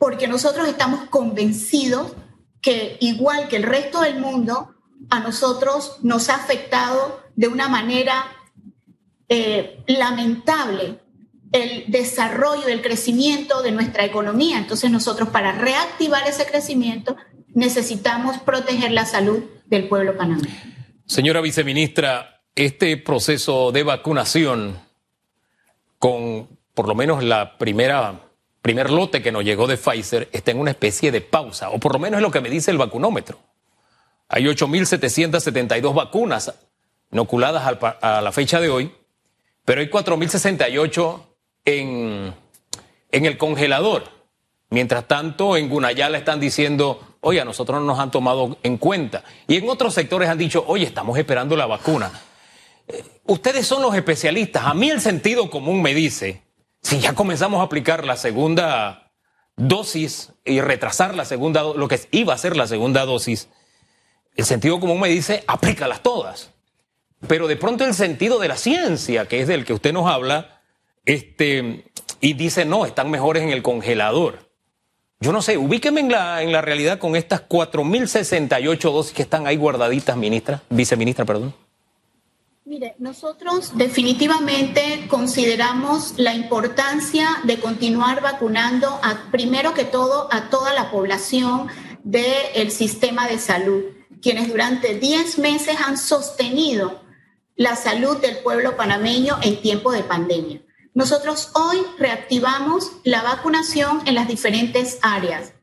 porque 0.00 0.26
nosotros 0.26 0.66
estamos 0.66 1.10
convencidos 1.10 2.12
que 2.62 2.96
igual 3.00 3.48
que 3.48 3.56
el 3.56 3.64
resto 3.64 4.00
del 4.00 4.18
mundo, 4.18 4.74
a 5.10 5.20
nosotros 5.20 5.98
nos 6.02 6.30
ha 6.30 6.36
afectado 6.36 7.20
de 7.36 7.48
una 7.48 7.68
manera 7.68 8.24
eh, 9.28 9.84
lamentable 9.86 11.00
el 11.52 11.84
desarrollo, 11.88 12.66
el 12.68 12.80
crecimiento 12.80 13.60
de 13.60 13.72
nuestra 13.72 14.06
economía. 14.06 14.56
Entonces 14.56 14.90
nosotros 14.90 15.28
para 15.28 15.52
reactivar 15.52 16.26
ese 16.26 16.46
crecimiento 16.46 17.14
necesitamos 17.48 18.38
proteger 18.38 18.92
la 18.92 19.04
salud 19.04 19.44
del 19.66 19.86
pueblo 19.86 20.16
panameño. 20.16 20.54
Señora 21.04 21.42
viceministra, 21.42 22.40
este 22.54 22.96
proceso 22.96 23.70
de 23.70 23.82
vacunación 23.82 24.78
con 25.98 26.58
por 26.72 26.88
lo 26.88 26.94
menos 26.94 27.22
la 27.22 27.58
primera 27.58 28.29
primer 28.62 28.90
lote 28.90 29.22
que 29.22 29.32
nos 29.32 29.44
llegó 29.44 29.66
de 29.66 29.76
Pfizer 29.76 30.28
está 30.32 30.50
en 30.50 30.58
una 30.58 30.70
especie 30.70 31.10
de 31.10 31.20
pausa, 31.20 31.70
o 31.70 31.78
por 31.78 31.92
lo 31.92 31.98
menos 31.98 32.18
es 32.18 32.22
lo 32.22 32.30
que 32.30 32.40
me 32.40 32.50
dice 32.50 32.70
el 32.70 32.78
vacunómetro. 32.78 33.38
Hay 34.28 34.44
8.772 34.44 35.94
vacunas 35.94 36.54
inoculadas 37.10 37.78
a 38.00 38.20
la 38.20 38.32
fecha 38.32 38.60
de 38.60 38.70
hoy, 38.70 38.94
pero 39.64 39.80
hay 39.80 39.88
4.068 39.88 41.20
en, 41.64 42.34
en 43.10 43.26
el 43.26 43.36
congelador. 43.36 44.04
Mientras 44.70 45.08
tanto, 45.08 45.56
en 45.56 45.68
Gunayala 45.68 46.16
están 46.16 46.38
diciendo, 46.38 47.16
oye, 47.20 47.40
a 47.40 47.44
nosotros 47.44 47.80
no 47.80 47.86
nos 47.86 47.98
han 47.98 48.10
tomado 48.10 48.58
en 48.62 48.78
cuenta. 48.78 49.24
Y 49.48 49.56
en 49.56 49.68
otros 49.68 49.94
sectores 49.94 50.28
han 50.28 50.38
dicho, 50.38 50.64
oye, 50.66 50.86
estamos 50.86 51.18
esperando 51.18 51.56
la 51.56 51.66
vacuna. 51.66 52.12
Eh, 52.86 53.04
ustedes 53.26 53.66
son 53.66 53.82
los 53.82 53.94
especialistas. 53.94 54.64
A 54.64 54.74
mí 54.74 54.90
el 54.90 55.00
sentido 55.00 55.50
común 55.50 55.82
me 55.82 55.92
dice, 55.92 56.42
si 56.82 57.00
ya 57.00 57.14
comenzamos 57.14 57.60
a 57.60 57.64
aplicar 57.64 58.04
la 58.04 58.16
segunda 58.16 59.12
dosis 59.56 60.32
y 60.44 60.60
retrasar 60.60 61.14
la 61.14 61.24
segunda, 61.24 61.62
lo 61.62 61.88
que 61.88 62.00
iba 62.12 62.34
a 62.34 62.38
ser 62.38 62.56
la 62.56 62.66
segunda 62.66 63.04
dosis, 63.04 63.48
el 64.36 64.44
sentido 64.44 64.80
común 64.80 65.00
me 65.00 65.08
dice, 65.08 65.44
aplícalas 65.46 66.02
todas. 66.02 66.52
Pero 67.26 67.46
de 67.46 67.56
pronto 67.56 67.84
el 67.84 67.94
sentido 67.94 68.38
de 68.38 68.48
la 68.48 68.56
ciencia, 68.56 69.26
que 69.26 69.40
es 69.40 69.48
del 69.48 69.64
que 69.64 69.74
usted 69.74 69.92
nos 69.92 70.10
habla, 70.10 70.62
este, 71.04 71.84
y 72.20 72.32
dice, 72.32 72.64
no, 72.64 72.86
están 72.86 73.10
mejores 73.10 73.42
en 73.42 73.50
el 73.50 73.62
congelador. 73.62 74.50
Yo 75.20 75.32
no 75.32 75.42
sé, 75.42 75.58
ubíqueme 75.58 76.00
en 76.00 76.10
la, 76.10 76.42
en 76.42 76.50
la 76.50 76.62
realidad 76.62 76.98
con 76.98 77.14
estas 77.14 77.46
4.068 77.46 78.80
dosis 78.80 79.12
que 79.12 79.22
están 79.22 79.46
ahí 79.46 79.56
guardaditas, 79.56 80.16
ministra, 80.16 80.62
viceministra, 80.70 81.26
perdón. 81.26 81.54
Mire, 82.70 82.94
nosotros 83.00 83.76
definitivamente 83.76 85.08
consideramos 85.08 86.14
la 86.18 86.34
importancia 86.34 87.26
de 87.42 87.58
continuar 87.58 88.22
vacunando, 88.22 88.86
a, 89.02 89.28
primero 89.32 89.74
que 89.74 89.82
todo, 89.82 90.28
a 90.32 90.50
toda 90.50 90.72
la 90.72 90.88
población 90.92 91.66
del 92.04 92.70
sistema 92.70 93.26
de 93.26 93.38
salud, 93.40 93.82
quienes 94.22 94.46
durante 94.46 94.94
10 94.94 95.40
meses 95.40 95.78
han 95.84 95.98
sostenido 95.98 97.02
la 97.56 97.74
salud 97.74 98.18
del 98.18 98.36
pueblo 98.38 98.76
panameño 98.76 99.38
en 99.42 99.60
tiempo 99.60 99.90
de 99.90 100.04
pandemia. 100.04 100.62
Nosotros 100.94 101.50
hoy 101.54 101.78
reactivamos 101.98 102.92
la 103.02 103.24
vacunación 103.24 104.00
en 104.06 104.14
las 104.14 104.28
diferentes 104.28 105.00
áreas. 105.02 105.54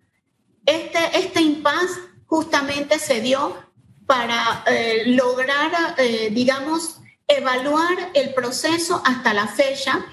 Este, 0.65 0.99
este 1.17 1.41
impasse 1.41 2.01
justamente 2.25 2.99
se 2.99 3.21
dio 3.21 3.66
para 4.07 4.63
eh, 4.65 5.03
lograr, 5.07 5.95
eh, 5.97 6.29
digamos, 6.31 7.01
evaluar 7.27 8.11
el 8.13 8.33
proceso 8.33 9.01
hasta 9.05 9.33
la 9.33 9.47
fecha 9.47 10.05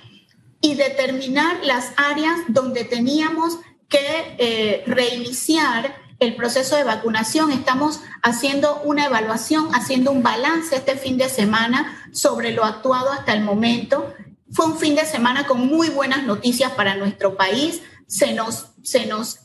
y 0.60 0.74
determinar 0.74 1.58
las 1.62 1.92
áreas 1.96 2.40
donde 2.48 2.84
teníamos 2.84 3.58
que 3.88 4.34
eh, 4.38 4.82
reiniciar 4.86 5.94
el 6.18 6.34
proceso 6.34 6.74
de 6.76 6.82
vacunación. 6.82 7.52
Estamos 7.52 8.00
haciendo 8.22 8.80
una 8.82 9.06
evaluación, 9.06 9.72
haciendo 9.74 10.10
un 10.10 10.22
balance 10.22 10.74
este 10.74 10.96
fin 10.96 11.16
de 11.16 11.28
semana 11.28 12.08
sobre 12.12 12.50
lo 12.50 12.64
actuado 12.64 13.12
hasta 13.12 13.32
el 13.32 13.42
momento. 13.42 14.12
Fue 14.50 14.66
un 14.66 14.78
fin 14.78 14.96
de 14.96 15.06
semana 15.06 15.46
con 15.46 15.66
muy 15.66 15.90
buenas 15.90 16.24
noticias 16.24 16.72
para 16.72 16.96
nuestro 16.96 17.36
país. 17.36 17.82
Se 18.08 18.32
nos, 18.32 18.70
se 18.82 19.06
nos 19.06 19.43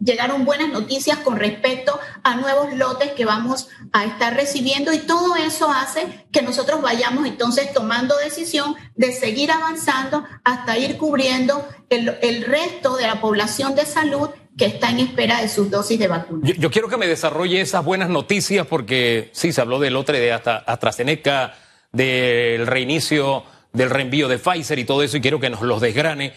llegaron 0.00 0.44
buenas 0.44 0.68
noticias 0.68 1.18
con 1.18 1.36
respecto 1.36 1.98
a 2.22 2.36
nuevos 2.36 2.74
lotes 2.74 3.12
que 3.12 3.24
vamos 3.24 3.68
a 3.92 4.04
estar 4.04 4.34
recibiendo 4.34 4.92
y 4.92 4.98
todo 4.98 5.34
eso 5.36 5.70
hace 5.70 6.26
que 6.30 6.42
nosotros 6.42 6.82
vayamos 6.82 7.26
entonces 7.26 7.72
tomando 7.72 8.16
decisión 8.18 8.76
de 8.96 9.12
seguir 9.12 9.50
avanzando 9.50 10.24
hasta 10.44 10.76
ir 10.78 10.98
cubriendo 10.98 11.66
el, 11.88 12.18
el 12.22 12.44
resto 12.44 12.96
de 12.96 13.06
la 13.06 13.20
población 13.20 13.74
de 13.74 13.86
salud 13.86 14.28
que 14.56 14.66
está 14.66 14.90
en 14.90 15.00
espera 15.00 15.40
de 15.40 15.48
sus 15.48 15.70
dosis 15.70 15.98
de 15.98 16.06
vacuna. 16.06 16.48
Yo, 16.56 16.70
quiero 16.70 16.88
que 16.88 16.96
me 16.96 17.06
desarrolle 17.06 17.60
esas 17.60 17.84
buenas 17.84 18.08
noticias 18.08 18.66
porque 18.66 19.30
sí, 19.32 19.52
se 19.52 19.60
habló 19.60 19.80
del 19.80 19.96
otro 19.96 20.14
de 20.14 20.32
hasta 20.32 20.58
AstraZeneca, 20.58 21.54
del 21.92 22.66
reinicio 22.66 23.44
del 23.72 23.90
reenvío 23.90 24.28
de 24.28 24.38
Pfizer 24.38 24.78
y 24.78 24.84
todo 24.84 25.02
eso, 25.02 25.16
y 25.16 25.20
quiero 25.20 25.40
que 25.40 25.50
nos 25.50 25.62
los 25.62 25.80
desgrane. 25.80 26.32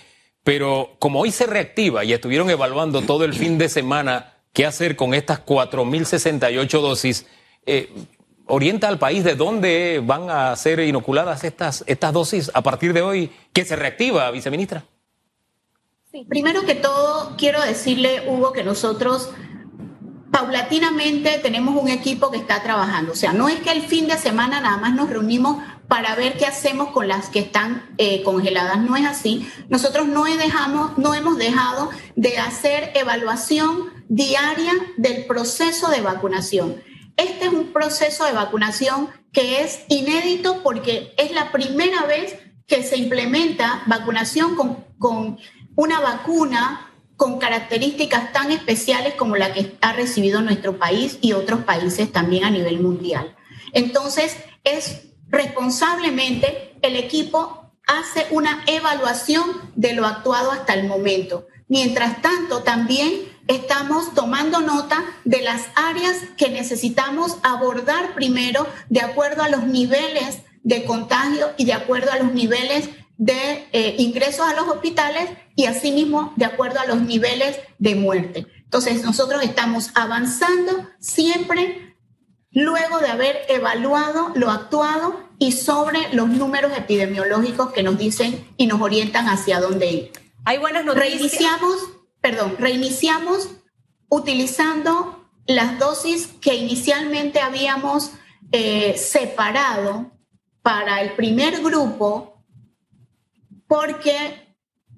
Pero 0.48 0.96
como 1.00 1.20
hoy 1.20 1.32
se 1.32 1.46
reactiva 1.46 2.06
y 2.06 2.14
estuvieron 2.14 2.50
evaluando 2.50 3.02
todo 3.02 3.26
el 3.26 3.34
fin 3.34 3.58
de 3.58 3.68
semana 3.68 4.36
qué 4.54 4.66
hacer 4.66 4.96
con 4.96 5.14
estas 5.14 5.46
4.068 5.46 6.80
dosis, 6.80 7.26
eh, 7.66 7.94
orienta 8.46 8.88
al 8.88 8.98
país 8.98 9.26
de 9.26 9.36
dónde 9.36 10.02
van 10.02 10.30
a 10.30 10.56
ser 10.56 10.80
inoculadas 10.80 11.44
estas, 11.44 11.84
estas 11.86 12.14
dosis 12.14 12.50
a 12.54 12.62
partir 12.62 12.94
de 12.94 13.02
hoy, 13.02 13.30
que 13.52 13.66
se 13.66 13.76
reactiva, 13.76 14.32
viceministra. 14.32 14.86
Primero 16.30 16.62
que 16.62 16.76
todo, 16.76 17.36
quiero 17.38 17.62
decirle, 17.62 18.24
Hugo, 18.30 18.54
que 18.54 18.64
nosotros 18.64 19.32
paulatinamente 20.32 21.40
tenemos 21.40 21.76
un 21.76 21.90
equipo 21.90 22.32
que 22.32 22.38
está 22.38 22.64
trabajando. 22.64 23.12
O 23.12 23.16
sea, 23.18 23.34
no 23.34 23.50
es 23.50 23.60
que 23.60 23.72
el 23.72 23.82
fin 23.82 24.08
de 24.08 24.18
semana 24.18 24.62
nada 24.62 24.78
más 24.78 24.94
nos 24.94 25.10
reunimos 25.10 25.58
para 25.88 26.16
ver 26.16 26.38
qué 26.38 26.46
hacemos 26.46 26.90
con 26.90 27.08
las 27.08 27.30
que 27.30 27.40
están 27.40 27.90
eh, 27.98 28.24
congeladas. 28.24 28.80
No 28.80 28.96
es 28.96 29.06
así. 29.06 29.50
Nosotros 29.70 30.08
no, 30.08 30.26
hemos 30.28 31.38
dejado 31.38 31.90
de 32.16 32.38
hacer 32.38 32.92
evaluación 32.96 33.92
diaria 34.10 34.74
del 34.98 35.26
proceso 35.26 35.90
de 35.90 36.02
vacunación. 36.02 36.82
Este 37.16 37.46
es 37.46 37.54
un 37.54 37.74
proceso 37.74 38.26
de 38.26 38.34
vacunación 38.34 39.10
que 39.32 39.62
es 39.62 39.82
inédito 39.88 40.62
porque 40.64 41.14
es 41.18 41.32
la 41.32 41.52
primera 41.52 42.06
vez 42.06 42.38
que 42.68 42.84
se 42.84 42.98
implementa 42.98 43.84
vacunación 43.88 44.56
con 45.00 45.38
una 45.76 46.00
vacuna 46.00 46.88
con 47.18 47.40
características 47.40 48.32
tan 48.32 48.52
especiales 48.52 49.16
como 49.16 49.36
la 49.36 49.52
que 49.52 49.76
ha 49.82 49.92
recibido 49.94 50.42
nuestro 50.42 50.78
país 50.78 51.18
y 51.20 51.34
otros 51.34 51.62
países 51.62 52.12
también 52.12 52.46
a 52.46 52.52
nivel 52.52 52.80
mundial. 52.80 53.36
Entonces, 53.74 54.38
es 54.64 55.08
responsablemente 55.30 56.76
el 56.82 56.96
equipo 56.96 57.72
hace 57.86 58.28
una 58.32 58.64
evaluación 58.68 59.72
de 59.76 59.94
lo 59.94 60.06
actuado 60.06 60.52
hasta 60.52 60.74
el 60.74 60.88
momento. 60.88 61.48
Mientras 61.68 62.22
tanto, 62.22 62.64
también 62.64 63.28
estamos 63.48 64.14
tomando 64.14 64.62
nota 64.62 65.04
de 65.24 65.42
las 65.42 65.68
áreas 65.76 66.18
que 66.38 66.50
necesitamos 66.50 67.38
abordar 67.44 68.14
primero 68.14 68.68
de 68.90 69.02
acuerdo 69.02 69.44
a 69.44 69.50
los 69.50 69.64
niveles 69.64 70.40
de 70.64 70.84
contagio 70.84 71.52
y 71.58 71.66
de 71.66 71.74
acuerdo 71.74 72.12
a 72.12 72.18
los 72.18 72.34
niveles 72.34 72.90
de 73.18 73.68
eh, 73.72 73.96
ingresos 73.98 74.46
a 74.48 74.54
los 74.54 74.68
hospitales 74.68 75.30
y 75.56 75.66
asimismo 75.66 76.34
de 76.36 76.46
acuerdo 76.46 76.80
a 76.80 76.86
los 76.86 77.02
niveles 77.02 77.58
de 77.80 77.96
muerte. 77.96 78.48
Entonces, 78.64 79.02
nosotros 79.04 79.44
estamos 79.44 79.92
avanzando 79.96 80.90
siempre 81.00 81.87
luego 82.52 83.00
de 83.00 83.08
haber 83.08 83.46
evaluado 83.50 84.32
lo 84.36 84.50
actuado 84.50 85.28
y 85.40 85.52
sobre 85.52 86.14
los 86.14 86.30
números 86.30 86.72
epidemiológicos 86.76 87.72
que 87.72 87.84
nos 87.84 87.98
dicen 87.98 88.48
y 88.58 88.68
nos 88.68 88.82
orientan 88.82 89.28
hacia 89.28 89.60
dónde 89.60 89.92
ir. 89.92 90.12
Hay 90.46 90.58
buenas 90.58 90.86
noticias. 90.86 91.20
Reiniciamos, 91.20 91.76
perdón, 92.22 92.56
reiniciamos 92.58 93.50
utilizando 94.10 95.30
las 95.46 95.80
dosis 95.80 96.28
que 96.42 96.56
inicialmente 96.56 97.40
habíamos 97.40 98.12
eh, 98.52 98.98
separado 98.98 100.12
para 100.62 101.02
el 101.02 101.14
primer 101.14 101.62
grupo 101.62 102.44
porque 103.68 104.56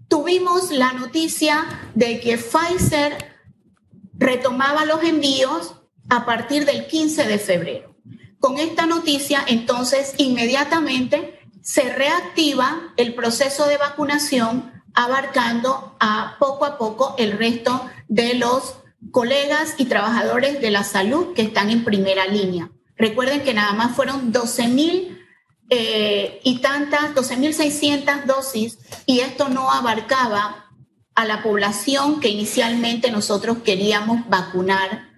tuvimos 0.08 0.72
la 0.72 0.94
noticia 0.94 1.66
de 1.96 2.20
que 2.20 2.38
Pfizer 2.38 3.36
retomaba 4.14 4.86
los 4.86 5.04
envíos 5.04 5.76
a 6.10 6.26
partir 6.26 6.66
del 6.66 6.88
15 6.88 7.26
de 7.26 7.40
febrero. 7.40 7.96
Con 8.40 8.58
esta 8.58 8.86
noticia, 8.86 9.44
entonces, 9.48 10.14
inmediatamente 10.18 11.40
se 11.62 11.94
reactiva 11.94 12.94
el 12.98 13.14
proceso 13.14 13.68
de 13.68 13.78
vacunación 13.78 14.72
abarcando 14.94 15.96
a 16.00 16.38
poco 16.40 16.66
a 16.66 16.78
poco 16.78 17.16
el 17.18 17.34
resto 17.34 17.90
de 18.08 18.34
los 18.36 18.76
colegas 19.12 19.76
y 19.78 19.86
trabajadores 19.86 20.62
de 20.62 20.72
la 20.72 20.84
salud 20.84 21.34
que 21.34 21.44
están 21.44 21.70
en 21.70 21.84
primera 21.84 22.26
línea. 22.28 22.72
Recuerden 22.98 23.44
que 23.44 23.54
nada 23.54 23.74
más 23.74 23.96
fueron 23.96 24.32
12 24.32 24.68
mil 24.68 25.26
eh, 25.70 26.42
y 26.44 26.60
tantas, 26.60 27.14
12.600 27.14 28.26
dosis, 28.26 28.80
y 29.06 29.20
esto 29.20 29.50
no 29.50 29.72
abarcaba 29.72 30.66
a 31.14 31.26
la 31.26 31.44
población 31.44 32.20
que 32.20 32.30
inicialmente 32.30 33.12
nosotros 33.12 33.60
queríamos 33.60 34.28
vacunar 34.28 35.09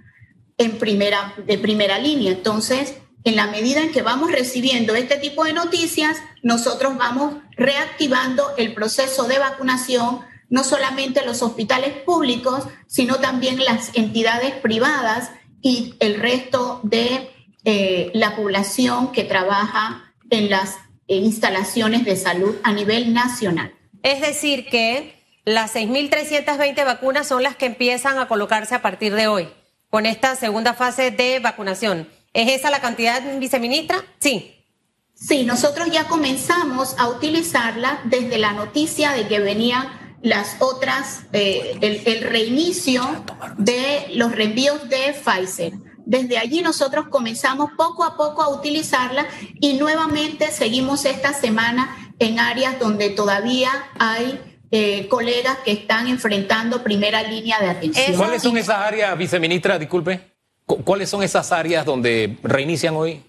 en 0.62 0.78
primera, 0.78 1.34
de 1.46 1.58
primera 1.58 1.98
línea. 1.98 2.32
Entonces, 2.32 2.96
en 3.24 3.36
la 3.36 3.48
medida 3.48 3.82
en 3.82 3.92
que 3.92 4.02
vamos 4.02 4.32
recibiendo 4.32 4.96
este 4.96 5.18
tipo 5.18 5.44
de 5.44 5.54
noticias, 5.54 6.18
nosotros 6.44 6.98
vamos 6.98 7.36
reactivando 7.56 8.56
el 8.58 8.74
proceso 8.74 9.24
de 9.24 9.40
vacunación, 9.40 10.22
no 10.50 10.64
solamente 10.64 11.26
los 11.26 11.42
hospitales 11.42 11.94
públicos, 12.04 12.66
sino 12.88 13.16
también 13.16 13.64
las 13.64 13.92
entidades 13.96 14.54
privadas 14.54 15.32
y 15.62 15.96
el 16.00 16.20
resto 16.20 16.80
de 16.84 17.30
eh, 17.64 18.12
la 18.14 18.36
población 18.36 19.12
que 19.12 19.24
trabaja 19.24 20.14
en 20.30 20.50
las 20.50 20.78
instalaciones 21.08 22.06
de 22.06 22.16
salud 22.16 22.56
a 22.64 22.72
nivel 22.72 23.14
nacional. 23.14 23.74
Es 24.04 24.22
decir, 24.22 24.68
que 24.70 25.22
las 25.46 25.76
6.320 25.76 26.86
vacunas 26.86 27.28
son 27.28 27.44
las 27.44 27.56
que 27.56 27.68
empiezan 27.68 28.18
a 28.18 28.28
colocarse 28.28 28.76
a 28.76 28.82
partir 28.82 29.14
de 29.14 29.28
hoy, 29.28 29.48
con 29.92 30.08
esta 30.08 30.36
segunda 30.36 30.74
fase 30.74 31.12
de 31.12 31.40
vacunación. 31.40 32.08
¿Es 32.34 32.50
esa 32.50 32.72
la 32.72 32.80
cantidad, 32.80 33.22
viceministra? 33.38 34.04
Sí. 34.20 34.56
Sí, 35.14 35.44
nosotros 35.44 35.92
ya 35.92 36.06
comenzamos 36.06 36.96
a 36.98 37.10
utilizarla 37.10 38.02
desde 38.06 38.40
la 38.40 38.54
noticia 38.54 39.12
de 39.12 39.28
que 39.28 39.40
venían 39.40 40.18
las 40.24 40.56
otras, 40.60 41.24
eh, 41.34 41.78
el, 41.82 42.22
reinicio 42.22 43.04
de 43.58 44.08
los 44.16 44.32
reenvíos 44.32 44.88
de 44.88 45.14
Pfizer. 45.14 45.74
Desde 46.06 46.38
allí 46.38 46.62
nosotros 46.62 47.08
comenzamos 47.10 47.72
poco 47.78 48.04
a 48.04 48.16
poco 48.16 48.42
a 48.42 48.50
utilizarla 48.50 49.28
y 49.60 49.74
nuevamente 49.74 50.52
seguimos 50.52 51.06
esta 51.06 51.34
semana 51.34 52.14
en 52.18 52.40
áreas 52.40 52.80
donde 52.80 53.10
todavía 53.10 53.72
hay 54.00 54.51
eh, 54.72 55.08
colegas 55.10 55.58
que 55.66 55.74
están 55.74 56.08
enfrentando 56.08 56.82
primera 56.82 57.22
línea 57.24 57.60
de 57.60 57.70
atención. 57.70 58.16
¿Cuáles 58.16 58.42
son 58.42 58.58
esas 58.58 58.78
áreas, 58.78 59.18
viceministra? 59.18 59.78
Disculpe. 59.78 60.32
¿Cuáles 60.66 61.10
son 61.10 61.22
esas 61.22 61.52
áreas 61.52 61.86
donde 61.86 62.38
reinician 62.42 62.96
hoy? 62.96 63.22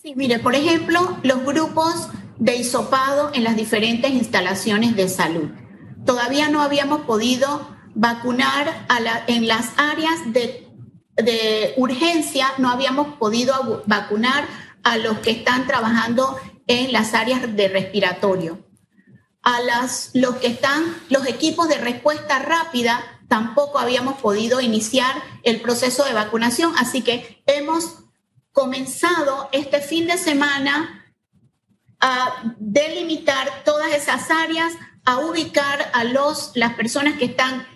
Sí, 0.00 0.14
mire, 0.14 0.38
por 0.38 0.54
ejemplo, 0.54 1.18
los 1.24 1.44
grupos 1.44 2.08
de 2.38 2.56
hisopado 2.56 3.32
en 3.34 3.44
las 3.44 3.56
diferentes 3.56 4.10
instalaciones 4.12 4.96
de 4.96 5.08
salud. 5.08 5.50
Todavía 6.06 6.48
no 6.48 6.62
habíamos 6.62 7.00
podido 7.02 7.68
vacunar 7.94 8.86
a 8.88 9.00
la, 9.00 9.24
en 9.26 9.48
las 9.48 9.72
áreas 9.76 10.32
de, 10.32 10.68
de 11.16 11.74
urgencia, 11.76 12.46
no 12.58 12.70
habíamos 12.70 13.16
podido 13.16 13.82
vacunar 13.86 14.44
a 14.84 14.96
los 14.96 15.18
que 15.18 15.32
están 15.32 15.66
trabajando 15.66 16.38
en 16.66 16.92
las 16.92 17.14
áreas 17.14 17.54
de 17.54 17.68
respiratorio. 17.68 18.69
A 19.42 19.60
las, 19.60 20.10
los 20.14 20.36
que 20.36 20.48
están, 20.48 20.94
los 21.08 21.26
equipos 21.26 21.68
de 21.68 21.78
respuesta 21.78 22.38
rápida, 22.40 23.02
tampoco 23.28 23.78
habíamos 23.78 24.20
podido 24.20 24.60
iniciar 24.60 25.14
el 25.44 25.60
proceso 25.60 26.04
de 26.04 26.12
vacunación, 26.12 26.74
así 26.76 27.02
que 27.02 27.42
hemos 27.46 28.00
comenzado 28.52 29.48
este 29.52 29.80
fin 29.80 30.06
de 30.06 30.18
semana 30.18 31.06
a 32.00 32.54
delimitar 32.58 33.62
todas 33.64 33.92
esas 33.92 34.30
áreas, 34.30 34.72
a 35.04 35.18
ubicar 35.18 35.90
a 35.92 36.04
los, 36.04 36.52
las 36.54 36.74
personas 36.74 37.18
que 37.18 37.26
están, 37.26 37.66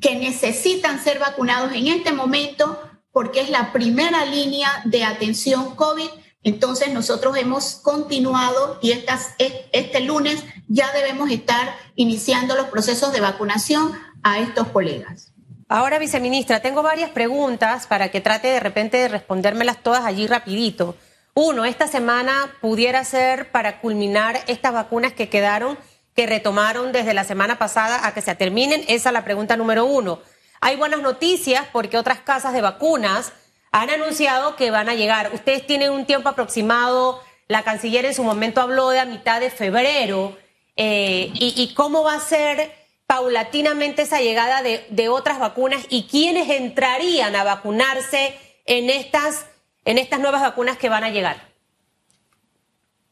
que 0.00 0.16
necesitan 0.16 1.02
ser 1.02 1.18
vacunados 1.18 1.72
en 1.72 1.88
este 1.88 2.12
momento, 2.12 2.80
porque 3.12 3.40
es 3.40 3.50
la 3.50 3.72
primera 3.72 4.24
línea 4.24 4.82
de 4.84 5.04
atención 5.04 5.76
COVID. 5.76 6.10
Entonces 6.44 6.92
nosotros 6.92 7.36
hemos 7.36 7.76
continuado 7.76 8.78
y 8.82 8.92
estas, 8.92 9.34
este 9.38 10.00
lunes 10.00 10.44
ya 10.68 10.92
debemos 10.92 11.30
estar 11.30 11.76
iniciando 11.96 12.54
los 12.54 12.66
procesos 12.66 13.12
de 13.12 13.20
vacunación 13.20 13.92
a 14.22 14.38
estos 14.38 14.68
colegas. 14.68 15.32
Ahora, 15.68 15.98
viceministra, 15.98 16.60
tengo 16.60 16.82
varias 16.82 17.10
preguntas 17.10 17.86
para 17.86 18.10
que 18.10 18.20
trate 18.20 18.48
de 18.48 18.60
repente 18.60 18.98
de 18.98 19.08
respondérmelas 19.08 19.82
todas 19.82 20.04
allí 20.04 20.26
rapidito. 20.26 20.94
Uno, 21.32 21.64
esta 21.64 21.88
semana 21.88 22.54
pudiera 22.60 23.02
ser 23.04 23.50
para 23.50 23.80
culminar 23.80 24.38
estas 24.46 24.72
vacunas 24.74 25.14
que 25.14 25.30
quedaron, 25.30 25.78
que 26.14 26.26
retomaron 26.26 26.92
desde 26.92 27.14
la 27.14 27.24
semana 27.24 27.58
pasada 27.58 28.06
a 28.06 28.12
que 28.12 28.20
se 28.20 28.34
terminen. 28.34 28.84
Esa 28.86 29.08
es 29.08 29.12
la 29.14 29.24
pregunta 29.24 29.56
número 29.56 29.86
uno. 29.86 30.20
Hay 30.60 30.76
buenas 30.76 31.00
noticias 31.00 31.66
porque 31.72 31.98
otras 31.98 32.20
casas 32.20 32.52
de 32.52 32.60
vacunas 32.60 33.32
han 33.74 33.90
anunciado 33.90 34.54
que 34.54 34.70
van 34.70 34.88
a 34.88 34.94
llegar. 34.94 35.32
Ustedes 35.34 35.66
tienen 35.66 35.90
un 35.90 36.06
tiempo 36.06 36.28
aproximado, 36.28 37.20
la 37.48 37.62
canciller 37.62 38.04
en 38.04 38.14
su 38.14 38.22
momento 38.22 38.60
habló 38.60 38.90
de 38.90 39.00
a 39.00 39.04
mitad 39.04 39.40
de 39.40 39.50
febrero. 39.50 40.36
Eh, 40.76 41.30
y, 41.34 41.54
¿Y 41.56 41.74
cómo 41.74 42.04
va 42.04 42.14
a 42.14 42.20
ser? 42.20 42.84
paulatinamente 43.06 44.02
esa 44.02 44.20
llegada 44.20 44.62
de, 44.62 45.08
otras 45.10 45.38
vacunas 45.38 45.84
y 45.90 46.04
quiénes 46.04 46.48
entrarían 46.48 47.36
a 47.36 47.44
vacunarse 47.44 48.34
en 48.64 48.88
estas, 48.88 49.44
en 49.84 49.98
estas 49.98 50.20
nuevas 50.20 50.40
vacunas 50.40 50.78
que 50.78 50.88
van 50.88 51.04
a 51.04 51.10
llegar? 51.10 51.52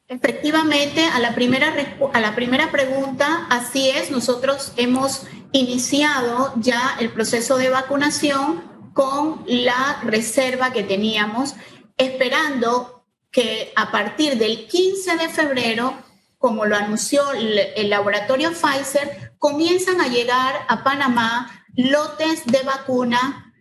Efectivamente, 0.08 1.04
a 1.04 1.18
la, 1.18 1.34
primera, 1.34 1.74
a 2.12 2.20
la 2.20 2.34
primera 2.34 2.70
pregunta, 2.70 3.46
así 3.50 3.90
es, 3.90 4.10
nosotros 4.10 4.72
hemos 4.76 5.26
iniciado 5.52 6.54
ya 6.56 6.96
el 6.98 7.10
proceso 7.10 7.58
de 7.58 7.68
vacunación 7.68 8.71
con 8.92 9.44
la 9.46 10.00
reserva 10.04 10.72
que 10.72 10.82
teníamos, 10.82 11.54
esperando 11.96 13.04
que 13.30 13.72
a 13.76 13.90
partir 13.90 14.36
del 14.36 14.66
15 14.66 15.16
de 15.16 15.28
febrero, 15.28 15.94
como 16.38 16.66
lo 16.66 16.76
anunció 16.76 17.22
el 17.32 17.90
laboratorio 17.90 18.52
Pfizer, 18.52 19.32
comienzan 19.38 20.00
a 20.00 20.08
llegar 20.08 20.66
a 20.68 20.84
Panamá 20.84 21.64
lotes 21.74 22.44
de 22.46 22.62
vacuna 22.62 23.52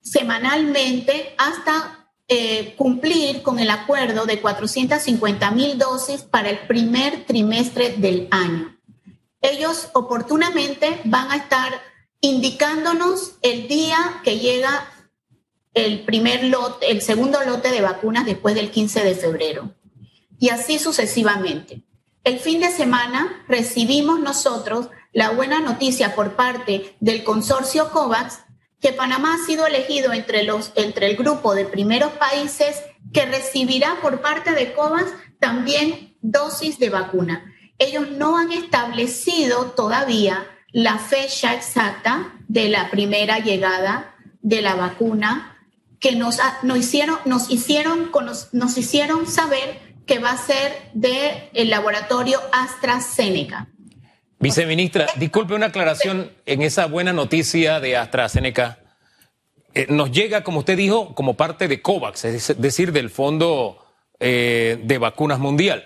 semanalmente 0.00 1.34
hasta 1.38 2.10
eh, 2.28 2.74
cumplir 2.76 3.42
con 3.42 3.58
el 3.58 3.70
acuerdo 3.70 4.26
de 4.26 4.40
450 4.40 5.50
mil 5.50 5.78
dosis 5.78 6.22
para 6.22 6.50
el 6.50 6.58
primer 6.66 7.24
trimestre 7.24 7.96
del 7.96 8.28
año. 8.30 8.76
Ellos 9.40 9.88
oportunamente 9.92 11.00
van 11.04 11.30
a 11.30 11.36
estar 11.36 11.80
indicándonos 12.24 13.32
el 13.42 13.68
día 13.68 14.22
que 14.24 14.38
llega 14.38 14.88
el 15.74 16.04
primer 16.04 16.44
lote, 16.44 16.90
el 16.90 17.02
segundo 17.02 17.38
lote 17.44 17.70
de 17.70 17.82
vacunas 17.82 18.24
después 18.24 18.54
del 18.54 18.70
15 18.70 19.04
de 19.04 19.14
febrero. 19.14 19.74
Y 20.38 20.48
así 20.48 20.78
sucesivamente. 20.78 21.82
El 22.22 22.38
fin 22.38 22.60
de 22.60 22.70
semana 22.70 23.44
recibimos 23.46 24.20
nosotros 24.20 24.88
la 25.12 25.32
buena 25.32 25.60
noticia 25.60 26.14
por 26.14 26.34
parte 26.34 26.96
del 26.98 27.24
consorcio 27.24 27.90
COVAX 27.90 28.38
que 28.80 28.94
Panamá 28.94 29.34
ha 29.34 29.46
sido 29.46 29.66
elegido 29.66 30.14
entre, 30.14 30.44
los, 30.44 30.72
entre 30.76 31.10
el 31.10 31.18
grupo 31.18 31.54
de 31.54 31.66
primeros 31.66 32.12
países 32.12 32.82
que 33.12 33.26
recibirá 33.26 33.98
por 34.00 34.22
parte 34.22 34.52
de 34.52 34.72
COVAX 34.72 35.12
también 35.40 36.16
dosis 36.22 36.78
de 36.78 36.88
vacuna. 36.88 37.54
Ellos 37.76 38.08
no 38.12 38.38
han 38.38 38.50
establecido 38.50 39.72
todavía 39.72 40.53
la 40.74 40.98
fecha 40.98 41.54
exacta 41.54 42.32
de 42.48 42.68
la 42.68 42.90
primera 42.90 43.38
llegada 43.38 44.16
de 44.42 44.60
la 44.60 44.74
vacuna 44.74 45.56
que 46.00 46.16
nos, 46.16 46.38
nos, 46.64 46.76
hicieron, 46.78 47.16
nos, 47.24 47.48
hicieron, 47.48 48.10
nos 48.50 48.76
hicieron 48.76 49.28
saber 49.28 49.78
que 50.04 50.18
va 50.18 50.32
a 50.32 50.36
ser 50.36 50.90
del 50.92 51.30
el 51.54 51.70
laboratorio 51.70 52.40
AstraZeneca. 52.52 53.68
Viceministra, 54.40 55.06
disculpe 55.14 55.54
una 55.54 55.66
aclaración 55.66 56.32
en 56.44 56.62
esa 56.62 56.86
buena 56.86 57.12
noticia 57.12 57.78
de 57.78 57.96
AstraZeneca. 57.96 58.80
Eh, 59.74 59.86
nos 59.88 60.10
llega, 60.10 60.42
como 60.42 60.58
usted 60.58 60.76
dijo, 60.76 61.14
como 61.14 61.34
parte 61.34 61.68
de 61.68 61.80
COVAX, 61.82 62.24
es 62.24 62.60
decir, 62.60 62.90
del 62.90 63.10
Fondo 63.10 63.78
eh, 64.18 64.80
de 64.82 64.98
Vacunas 64.98 65.38
Mundial. 65.38 65.84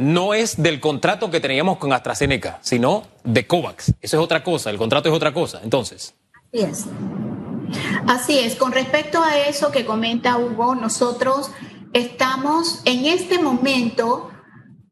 No 0.00 0.34
es 0.34 0.62
del 0.62 0.80
contrato 0.80 1.30
que 1.30 1.40
teníamos 1.40 1.78
con 1.78 1.92
AstraZeneca, 1.92 2.58
sino 2.62 3.04
de 3.22 3.46
COVAX. 3.46 3.94
Eso 4.00 4.16
es 4.16 4.22
otra 4.22 4.42
cosa, 4.42 4.70
el 4.70 4.78
contrato 4.78 5.08
es 5.08 5.14
otra 5.14 5.32
cosa, 5.32 5.60
entonces. 5.62 6.14
Así 6.52 6.62
es. 6.64 6.86
Así 8.06 8.38
es. 8.38 8.56
Con 8.56 8.72
respecto 8.72 9.22
a 9.22 9.38
eso 9.38 9.70
que 9.70 9.84
comenta 9.84 10.38
Hugo, 10.38 10.74
nosotros 10.74 11.50
estamos 11.92 12.80
en 12.84 13.04
este 13.04 13.38
momento 13.38 14.30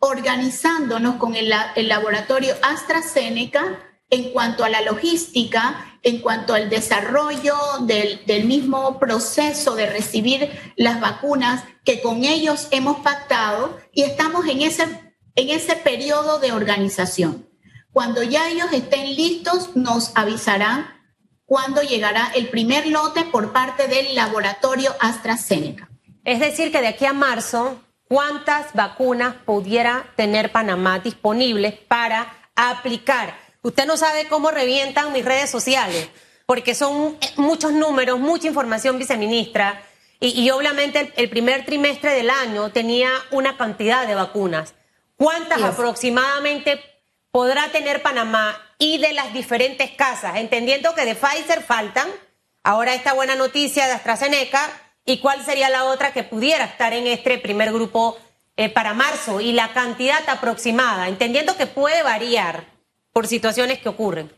organizándonos 0.01 1.17
con 1.17 1.35
el, 1.35 1.49
laboratorio 1.89 2.55
AstraZeneca 2.63 3.81
en 4.11 4.31
cuanto 4.33 4.65
a 4.65 4.69
la 4.69 4.81
logística, 4.83 5.99
en 6.03 6.21
cuanto 6.21 6.55
al 6.55 6.71
desarrollo 6.71 7.57
del, 7.81 8.25
del, 8.25 8.45
mismo 8.45 8.99
proceso 8.99 9.75
de 9.75 9.87
recibir 9.87 10.51
las 10.77 11.01
vacunas 11.01 11.65
que 11.89 12.03
con 12.03 12.23
ellos 12.23 12.69
hemos 12.71 12.99
pactado 12.99 13.79
y 13.95 14.03
estamos 14.03 14.47
en 14.47 14.61
ese, 14.61 14.83
en 15.35 15.49
ese 15.49 15.75
periodo 15.75 16.39
de 16.39 16.53
organización. 16.53 17.49
Cuando 17.95 18.23
ya 18.23 18.51
ellos 18.51 18.67
estén 18.75 19.17
listos, 19.17 19.75
nos 19.75 20.13
avisarán 20.15 20.87
cuándo 21.47 21.81
llegará 21.81 22.31
el 22.35 22.51
primer 22.51 22.87
lote 22.89 23.25
por 23.25 23.55
parte 23.55 23.89
del 23.89 24.15
laboratorio 24.15 24.95
AstraZeneca. 25.01 25.89
Es 26.25 26.41
decir, 26.41 26.71
que 26.71 26.83
de 26.83 26.89
aquí 26.89 27.07
a 27.07 27.15
marzo, 27.15 27.81
¿cuántas 28.07 28.75
vacunas 28.75 29.37
pudiera 29.47 30.13
tener 30.15 30.53
Panamá 30.53 30.99
disponibles 30.99 31.73
para 31.73 32.51
aplicar? 32.55 33.35
Usted 33.63 33.87
no 33.87 33.97
sabe 33.97 34.29
cómo 34.29 34.51
revientan 34.51 35.15
mis 35.15 35.25
redes 35.25 35.49
sociales, 35.49 36.11
porque 36.45 36.75
son 36.75 37.17
muchos 37.37 37.73
números, 37.73 38.21
mucha 38.21 38.47
información, 38.47 38.99
viceministra. 38.99 39.88
Y, 40.21 40.51
obviamente 40.51 41.13
el, 41.17 41.31
primer 41.31 41.65
trimestre 41.65 42.13
del 42.13 42.29
año 42.31 42.71
tenía 42.71 43.11
una 43.31 43.57
cantidad 43.57 44.07
de 44.07 44.17
vacunas. 44.17 44.75
¿Cuántas 45.17 45.63
aproximadamente 45.63 46.81
podrá 47.31 47.69
tener 47.71 48.03
Panamá 48.03 48.61
y 48.79 48.99
de 48.99 49.13
las 49.13 49.33
diferentes 49.33 49.93
casas? 49.93 50.37
Entendiendo 50.37 50.95
que 50.95 51.05
de 51.05 51.15
Pfizer 51.15 51.63
faltan. 51.63 52.09
Ahora 52.65 52.95
esta 52.95 53.13
buena 53.13 53.37
noticia 53.37 53.87
de 53.87 53.93
AstraZeneca 53.93 54.69
¿Y 55.09 55.21
cuál 55.21 55.43
sería 55.43 55.71
la 55.71 55.87
otra 55.87 56.13
que 56.13 56.23
pudiera 56.23 56.67
estar 56.67 56.93
en 56.93 57.07
este 57.07 57.39
primer 57.39 57.73
grupo 57.73 58.19
eh, 58.59 58.69
para 58.69 58.93
marzo? 58.93 59.41
Y 59.41 59.53
la 59.53 59.73
cantidad 59.73 60.21
aproximada, 60.29 61.09
entendiendo 61.09 61.57
que 61.57 61.67
puede 61.67 62.03
variar 62.03 62.67
por 63.15 63.27
situaciones 63.27 63.79
que 63.79 63.89
ocurren. 63.89 64.31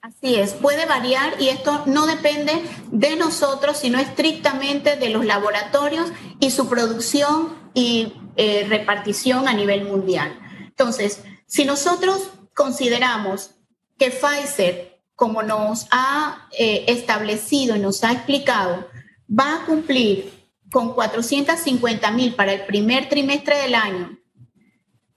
Así 0.00 0.36
es, 0.36 0.52
puede 0.52 0.86
variar 0.86 1.34
y 1.40 1.48
esto 1.48 1.82
no 1.86 2.06
depende 2.06 2.52
de 2.92 3.16
nosotros, 3.16 3.78
sino 3.78 3.98
estrictamente 3.98 4.94
de 4.94 5.08
los 5.08 5.24
laboratorios 5.24 6.12
y 6.38 6.52
su 6.52 6.68
producción 6.68 7.58
y 7.74 8.12
eh, 8.36 8.64
repartición 8.68 9.48
a 9.48 9.54
nivel 9.54 9.84
mundial. 9.84 10.38
Entonces, 10.60 11.24
si 11.46 11.64
nosotros 11.64 12.30
consideramos 12.54 13.56
que 13.98 14.12
Pfizer, 14.12 15.02
como 15.16 15.42
nos 15.42 15.88
ha 15.90 16.48
eh, 16.56 16.84
establecido 16.86 17.74
y 17.74 17.80
nos 17.80 18.04
ha 18.04 18.12
explicado, 18.12 18.86
va 19.28 19.56
a 19.56 19.66
cumplir 19.66 20.32
con 20.70 20.94
450 20.94 22.10
mil 22.12 22.36
para 22.36 22.52
el 22.52 22.66
primer 22.66 23.08
trimestre 23.08 23.56
del 23.62 23.74
año, 23.74 24.16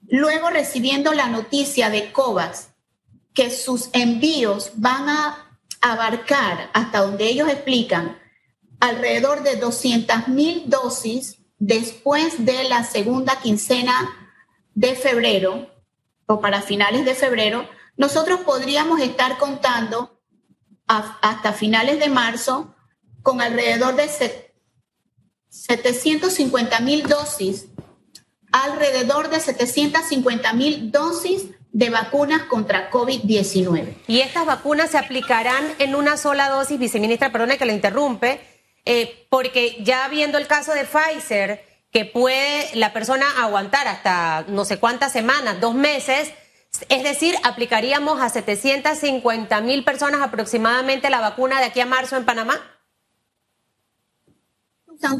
luego 0.08 0.50
recibiendo 0.50 1.12
la 1.12 1.28
noticia 1.28 1.88
de 1.88 2.10
COVAX 2.10 2.71
que 3.34 3.50
sus 3.50 3.88
envíos 3.92 4.72
van 4.76 5.08
a 5.08 5.58
abarcar, 5.80 6.70
hasta 6.72 7.00
donde 7.00 7.26
ellos 7.26 7.48
explican, 7.48 8.18
alrededor 8.80 9.42
de 9.42 9.56
200 9.56 10.28
mil 10.28 10.64
dosis 10.66 11.38
después 11.58 12.44
de 12.44 12.64
la 12.64 12.84
segunda 12.84 13.40
quincena 13.40 13.94
de 14.74 14.94
febrero 14.94 15.70
o 16.26 16.40
para 16.40 16.62
finales 16.62 17.04
de 17.04 17.14
febrero, 17.14 17.68
nosotros 17.96 18.40
podríamos 18.40 19.00
estar 19.00 19.38
contando 19.38 20.20
hasta 20.86 21.52
finales 21.52 21.98
de 22.00 22.08
marzo 22.08 22.74
con 23.22 23.40
alrededor 23.40 23.94
de 23.94 24.08
750 25.48 26.80
mil 26.80 27.04
dosis, 27.04 27.66
alrededor 28.52 29.30
de 29.30 29.40
750 29.40 30.52
mil 30.52 30.92
dosis 30.92 31.46
de 31.72 31.90
vacunas 31.90 32.42
contra 32.42 32.90
COVID-19. 32.90 33.94
¿Y 34.06 34.20
estas 34.20 34.44
vacunas 34.46 34.90
se 34.90 34.98
aplicarán 34.98 35.64
en 35.78 35.94
una 35.94 36.16
sola 36.16 36.48
dosis, 36.50 36.78
viceministra? 36.78 37.32
Perdone 37.32 37.58
que 37.58 37.64
le 37.64 37.72
interrumpe, 37.72 38.40
eh, 38.84 39.26
porque 39.30 39.78
ya 39.80 40.06
viendo 40.08 40.38
el 40.38 40.46
caso 40.46 40.72
de 40.74 40.84
Pfizer, 40.84 41.64
que 41.90 42.04
puede 42.04 42.74
la 42.74 42.92
persona 42.92 43.26
aguantar 43.42 43.88
hasta 43.88 44.44
no 44.48 44.64
sé 44.64 44.78
cuántas 44.78 45.12
semanas, 45.12 45.60
dos 45.60 45.74
meses, 45.74 46.32
es 46.88 47.02
decir, 47.02 47.34
aplicaríamos 47.44 48.20
a 48.20 48.28
750 48.28 49.60
mil 49.60 49.84
personas 49.84 50.22
aproximadamente 50.22 51.10
la 51.10 51.20
vacuna 51.20 51.58
de 51.58 51.66
aquí 51.66 51.80
a 51.80 51.86
marzo 51.86 52.16
en 52.16 52.24
Panamá. 52.24 52.60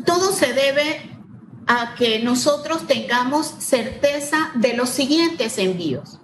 Todo 0.06 0.32
se 0.32 0.52
debe 0.52 1.11
a 1.66 1.94
que 1.94 2.18
nosotros 2.20 2.86
tengamos 2.86 3.46
certeza 3.46 4.50
de 4.54 4.74
los 4.74 4.88
siguientes 4.88 5.58
envíos. 5.58 6.18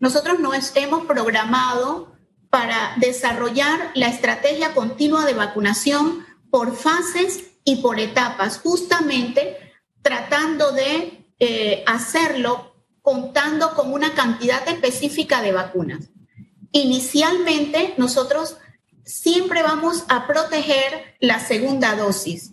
Nosotros 0.00 0.40
nos 0.40 0.74
hemos 0.76 1.04
programado 1.06 2.12
para 2.50 2.94
desarrollar 2.98 3.90
la 3.94 4.08
estrategia 4.08 4.74
continua 4.74 5.24
de 5.24 5.34
vacunación 5.34 6.24
por 6.50 6.76
fases 6.76 7.44
y 7.64 7.76
por 7.76 7.98
etapas, 7.98 8.58
justamente 8.58 9.56
tratando 10.02 10.72
de 10.72 11.26
eh, 11.38 11.82
hacerlo 11.86 12.76
contando 13.02 13.74
con 13.74 13.92
una 13.92 14.14
cantidad 14.14 14.66
específica 14.68 15.42
de 15.42 15.52
vacunas. 15.52 16.10
Inicialmente, 16.72 17.94
nosotros 17.98 18.56
siempre 19.04 19.62
vamos 19.62 20.04
a 20.08 20.26
proteger 20.26 21.16
la 21.20 21.40
segunda 21.40 21.94
dosis, 21.94 22.52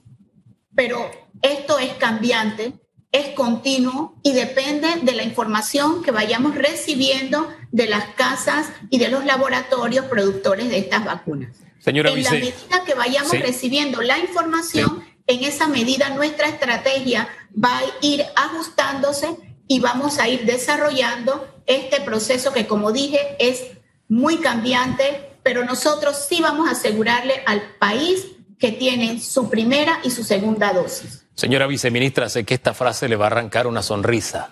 pero 0.75 1.09
esto 1.41 1.79
es 1.79 1.93
cambiante 1.93 2.73
es 3.13 3.27
continuo 3.35 4.15
y 4.23 4.33
depende 4.33 4.87
de 5.03 5.11
la 5.13 5.23
información 5.23 6.01
que 6.01 6.11
vayamos 6.11 6.55
recibiendo 6.55 7.47
de 7.71 7.87
las 7.87 8.05
casas 8.15 8.67
y 8.89 8.97
de 8.97 9.07
los 9.07 9.23
laboratorios 9.23 10.05
productores 10.07 10.67
de 10.69 10.79
estas 10.79 11.05
vacunas. 11.05 11.55
Señora 11.79 12.09
en 12.09 12.23
la 12.23 12.31
medida 12.31 12.83
que 12.85 12.95
vayamos 12.95 13.31
recibiendo 13.31 14.01
la 14.01 14.17
información, 14.17 15.05
en 15.27 15.43
esa 15.43 15.67
medida 15.67 16.09
nuestra 16.09 16.47
estrategia 16.47 17.29
va 17.63 17.77
a 17.77 17.83
ir 18.01 18.25
ajustándose 18.35 19.37
y 19.67 19.79
vamos 19.79 20.17
a 20.17 20.27
ir 20.27 20.45
desarrollando 20.45 21.61
este 21.67 22.01
proceso 22.01 22.51
que, 22.51 22.65
como 22.65 22.91
dije, 22.91 23.19
es 23.37 23.63
muy 24.07 24.37
cambiante, 24.37 25.37
pero 25.43 25.63
nosotros 25.65 26.17
sí 26.27 26.41
vamos 26.41 26.67
a 26.67 26.71
asegurarle 26.71 27.43
al 27.45 27.61
país 27.77 28.25
que 28.57 28.71
tiene 28.71 29.19
su 29.19 29.51
primera 29.51 29.99
y 30.03 30.09
su 30.09 30.23
segunda 30.23 30.73
dosis. 30.73 31.22
Señora 31.35 31.65
viceministra, 31.65 32.29
sé 32.29 32.43
que 32.43 32.53
esta 32.53 32.73
frase 32.73 33.09
le 33.09 33.15
va 33.15 33.25
a 33.25 33.27
arrancar 33.27 33.65
una 33.65 33.81
sonrisa. 33.81 34.51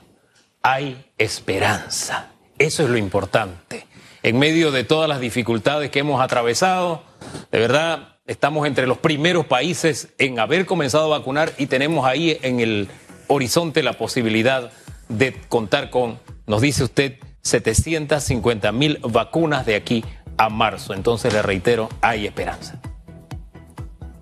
Hay 0.64 1.12
esperanza. 1.18 2.32
Eso 2.58 2.84
es 2.84 2.90
lo 2.90 2.98
importante. 2.98 3.86
En 4.24 4.40
medio 4.40 4.72
de 4.72 4.84
todas 4.84 5.08
las 5.08 5.20
dificultades 5.20 5.92
que 5.92 6.00
hemos 6.00 6.22
atravesado, 6.22 7.04
de 7.52 7.60
verdad 7.60 8.18
estamos 8.26 8.68
entre 8.68 8.88
los 8.88 8.98
primeros 8.98 9.46
países 9.46 10.10
en 10.18 10.40
haber 10.40 10.66
comenzado 10.66 11.06
a 11.14 11.20
vacunar 11.20 11.54
y 11.58 11.68
tenemos 11.68 12.06
ahí 12.06 12.40
en 12.42 12.60
el 12.60 12.88
horizonte 13.28 13.84
la 13.84 13.94
posibilidad 13.94 14.72
de 15.08 15.34
contar 15.50 15.90
con, 15.90 16.20
nos 16.48 16.62
dice 16.62 16.84
usted, 16.84 17.18
750 17.42 18.72
mil 18.72 19.00
vacunas 19.04 19.66
de 19.66 19.76
aquí 19.76 20.04
a 20.38 20.50
marzo. 20.50 20.94
Entonces 20.94 21.34
le 21.34 21.42
reitero, 21.42 21.90
hay 22.02 22.26
esperanza. 22.26 22.80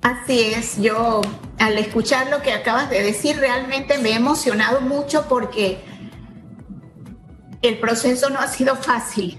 Así 0.01 0.41
es, 0.41 0.77
yo 0.77 1.21
al 1.57 1.77
escuchar 1.77 2.29
lo 2.29 2.41
que 2.41 2.53
acabas 2.53 2.89
de 2.89 3.03
decir 3.03 3.37
realmente 3.37 3.97
me 3.97 4.11
he 4.11 4.15
emocionado 4.15 4.79
mucho 4.79 5.25
porque 5.27 5.83
el 7.61 7.79
proceso 7.79 8.29
no 8.29 8.39
ha 8.39 8.47
sido 8.47 8.75
fácil. 8.77 9.37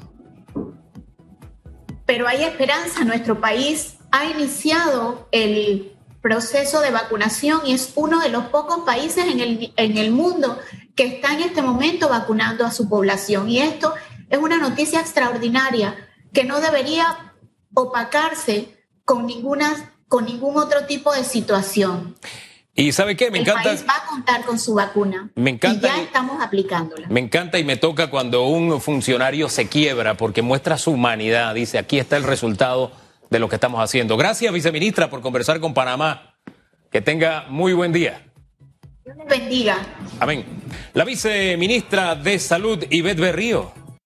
Pero 2.04 2.28
hay 2.28 2.44
esperanza, 2.44 3.04
nuestro 3.04 3.40
país 3.40 3.96
ha 4.10 4.26
iniciado 4.26 5.28
el 5.32 5.96
proceso 6.20 6.80
de 6.80 6.90
vacunación 6.90 7.62
y 7.64 7.72
es 7.72 7.92
uno 7.94 8.20
de 8.20 8.28
los 8.28 8.46
pocos 8.46 8.80
países 8.84 9.26
en 9.26 9.40
el, 9.40 9.72
en 9.76 9.96
el 9.96 10.10
mundo 10.10 10.58
que 10.94 11.06
está 11.06 11.32
en 11.32 11.40
este 11.40 11.62
momento 11.62 12.10
vacunando 12.10 12.66
a 12.66 12.70
su 12.70 12.88
población. 12.88 13.48
Y 13.48 13.60
esto 13.60 13.94
es 14.28 14.38
una 14.38 14.58
noticia 14.58 15.00
extraordinaria 15.00 15.96
que 16.34 16.44
no 16.44 16.60
debería 16.60 17.32
opacarse 17.72 18.76
con 19.04 19.24
ninguna 19.24 19.94
con 20.10 20.24
ningún 20.24 20.58
otro 20.58 20.86
tipo 20.86 21.14
de 21.14 21.22
situación. 21.22 22.16
Y 22.74 22.90
sabe 22.90 23.16
qué, 23.16 23.30
me 23.30 23.38
el 23.38 23.44
encanta. 23.48 23.70
País 23.70 23.84
va 23.88 23.94
a 23.96 24.06
contar 24.06 24.44
con 24.44 24.58
su 24.58 24.74
vacuna. 24.74 25.30
Me 25.36 25.50
encanta. 25.50 25.86
Y 25.86 25.90
ya 25.90 26.02
estamos 26.02 26.42
aplicándola. 26.42 27.06
Me 27.08 27.20
encanta 27.20 27.60
y 27.60 27.64
me 27.64 27.76
toca 27.76 28.10
cuando 28.10 28.42
un 28.42 28.80
funcionario 28.80 29.48
se 29.48 29.68
quiebra 29.68 30.16
porque 30.16 30.42
muestra 30.42 30.78
su 30.78 30.90
humanidad. 30.90 31.54
Dice, 31.54 31.78
aquí 31.78 32.00
está 32.00 32.16
el 32.16 32.24
resultado 32.24 32.90
de 33.30 33.38
lo 33.38 33.48
que 33.48 33.54
estamos 33.54 33.80
haciendo. 33.80 34.16
Gracias, 34.16 34.52
viceministra, 34.52 35.08
por 35.08 35.20
conversar 35.20 35.60
con 35.60 35.74
Panamá. 35.74 36.34
Que 36.90 37.00
tenga 37.00 37.46
muy 37.48 37.72
buen 37.72 37.92
día. 37.92 38.26
Dios 39.04 39.16
les 39.16 39.28
bendiga. 39.28 39.78
Amén. 40.18 40.44
La 40.92 41.04
viceministra 41.04 42.16
de 42.16 42.36
Salud, 42.40 42.84
Ivette 42.90 43.20
Berrío. 43.20 43.72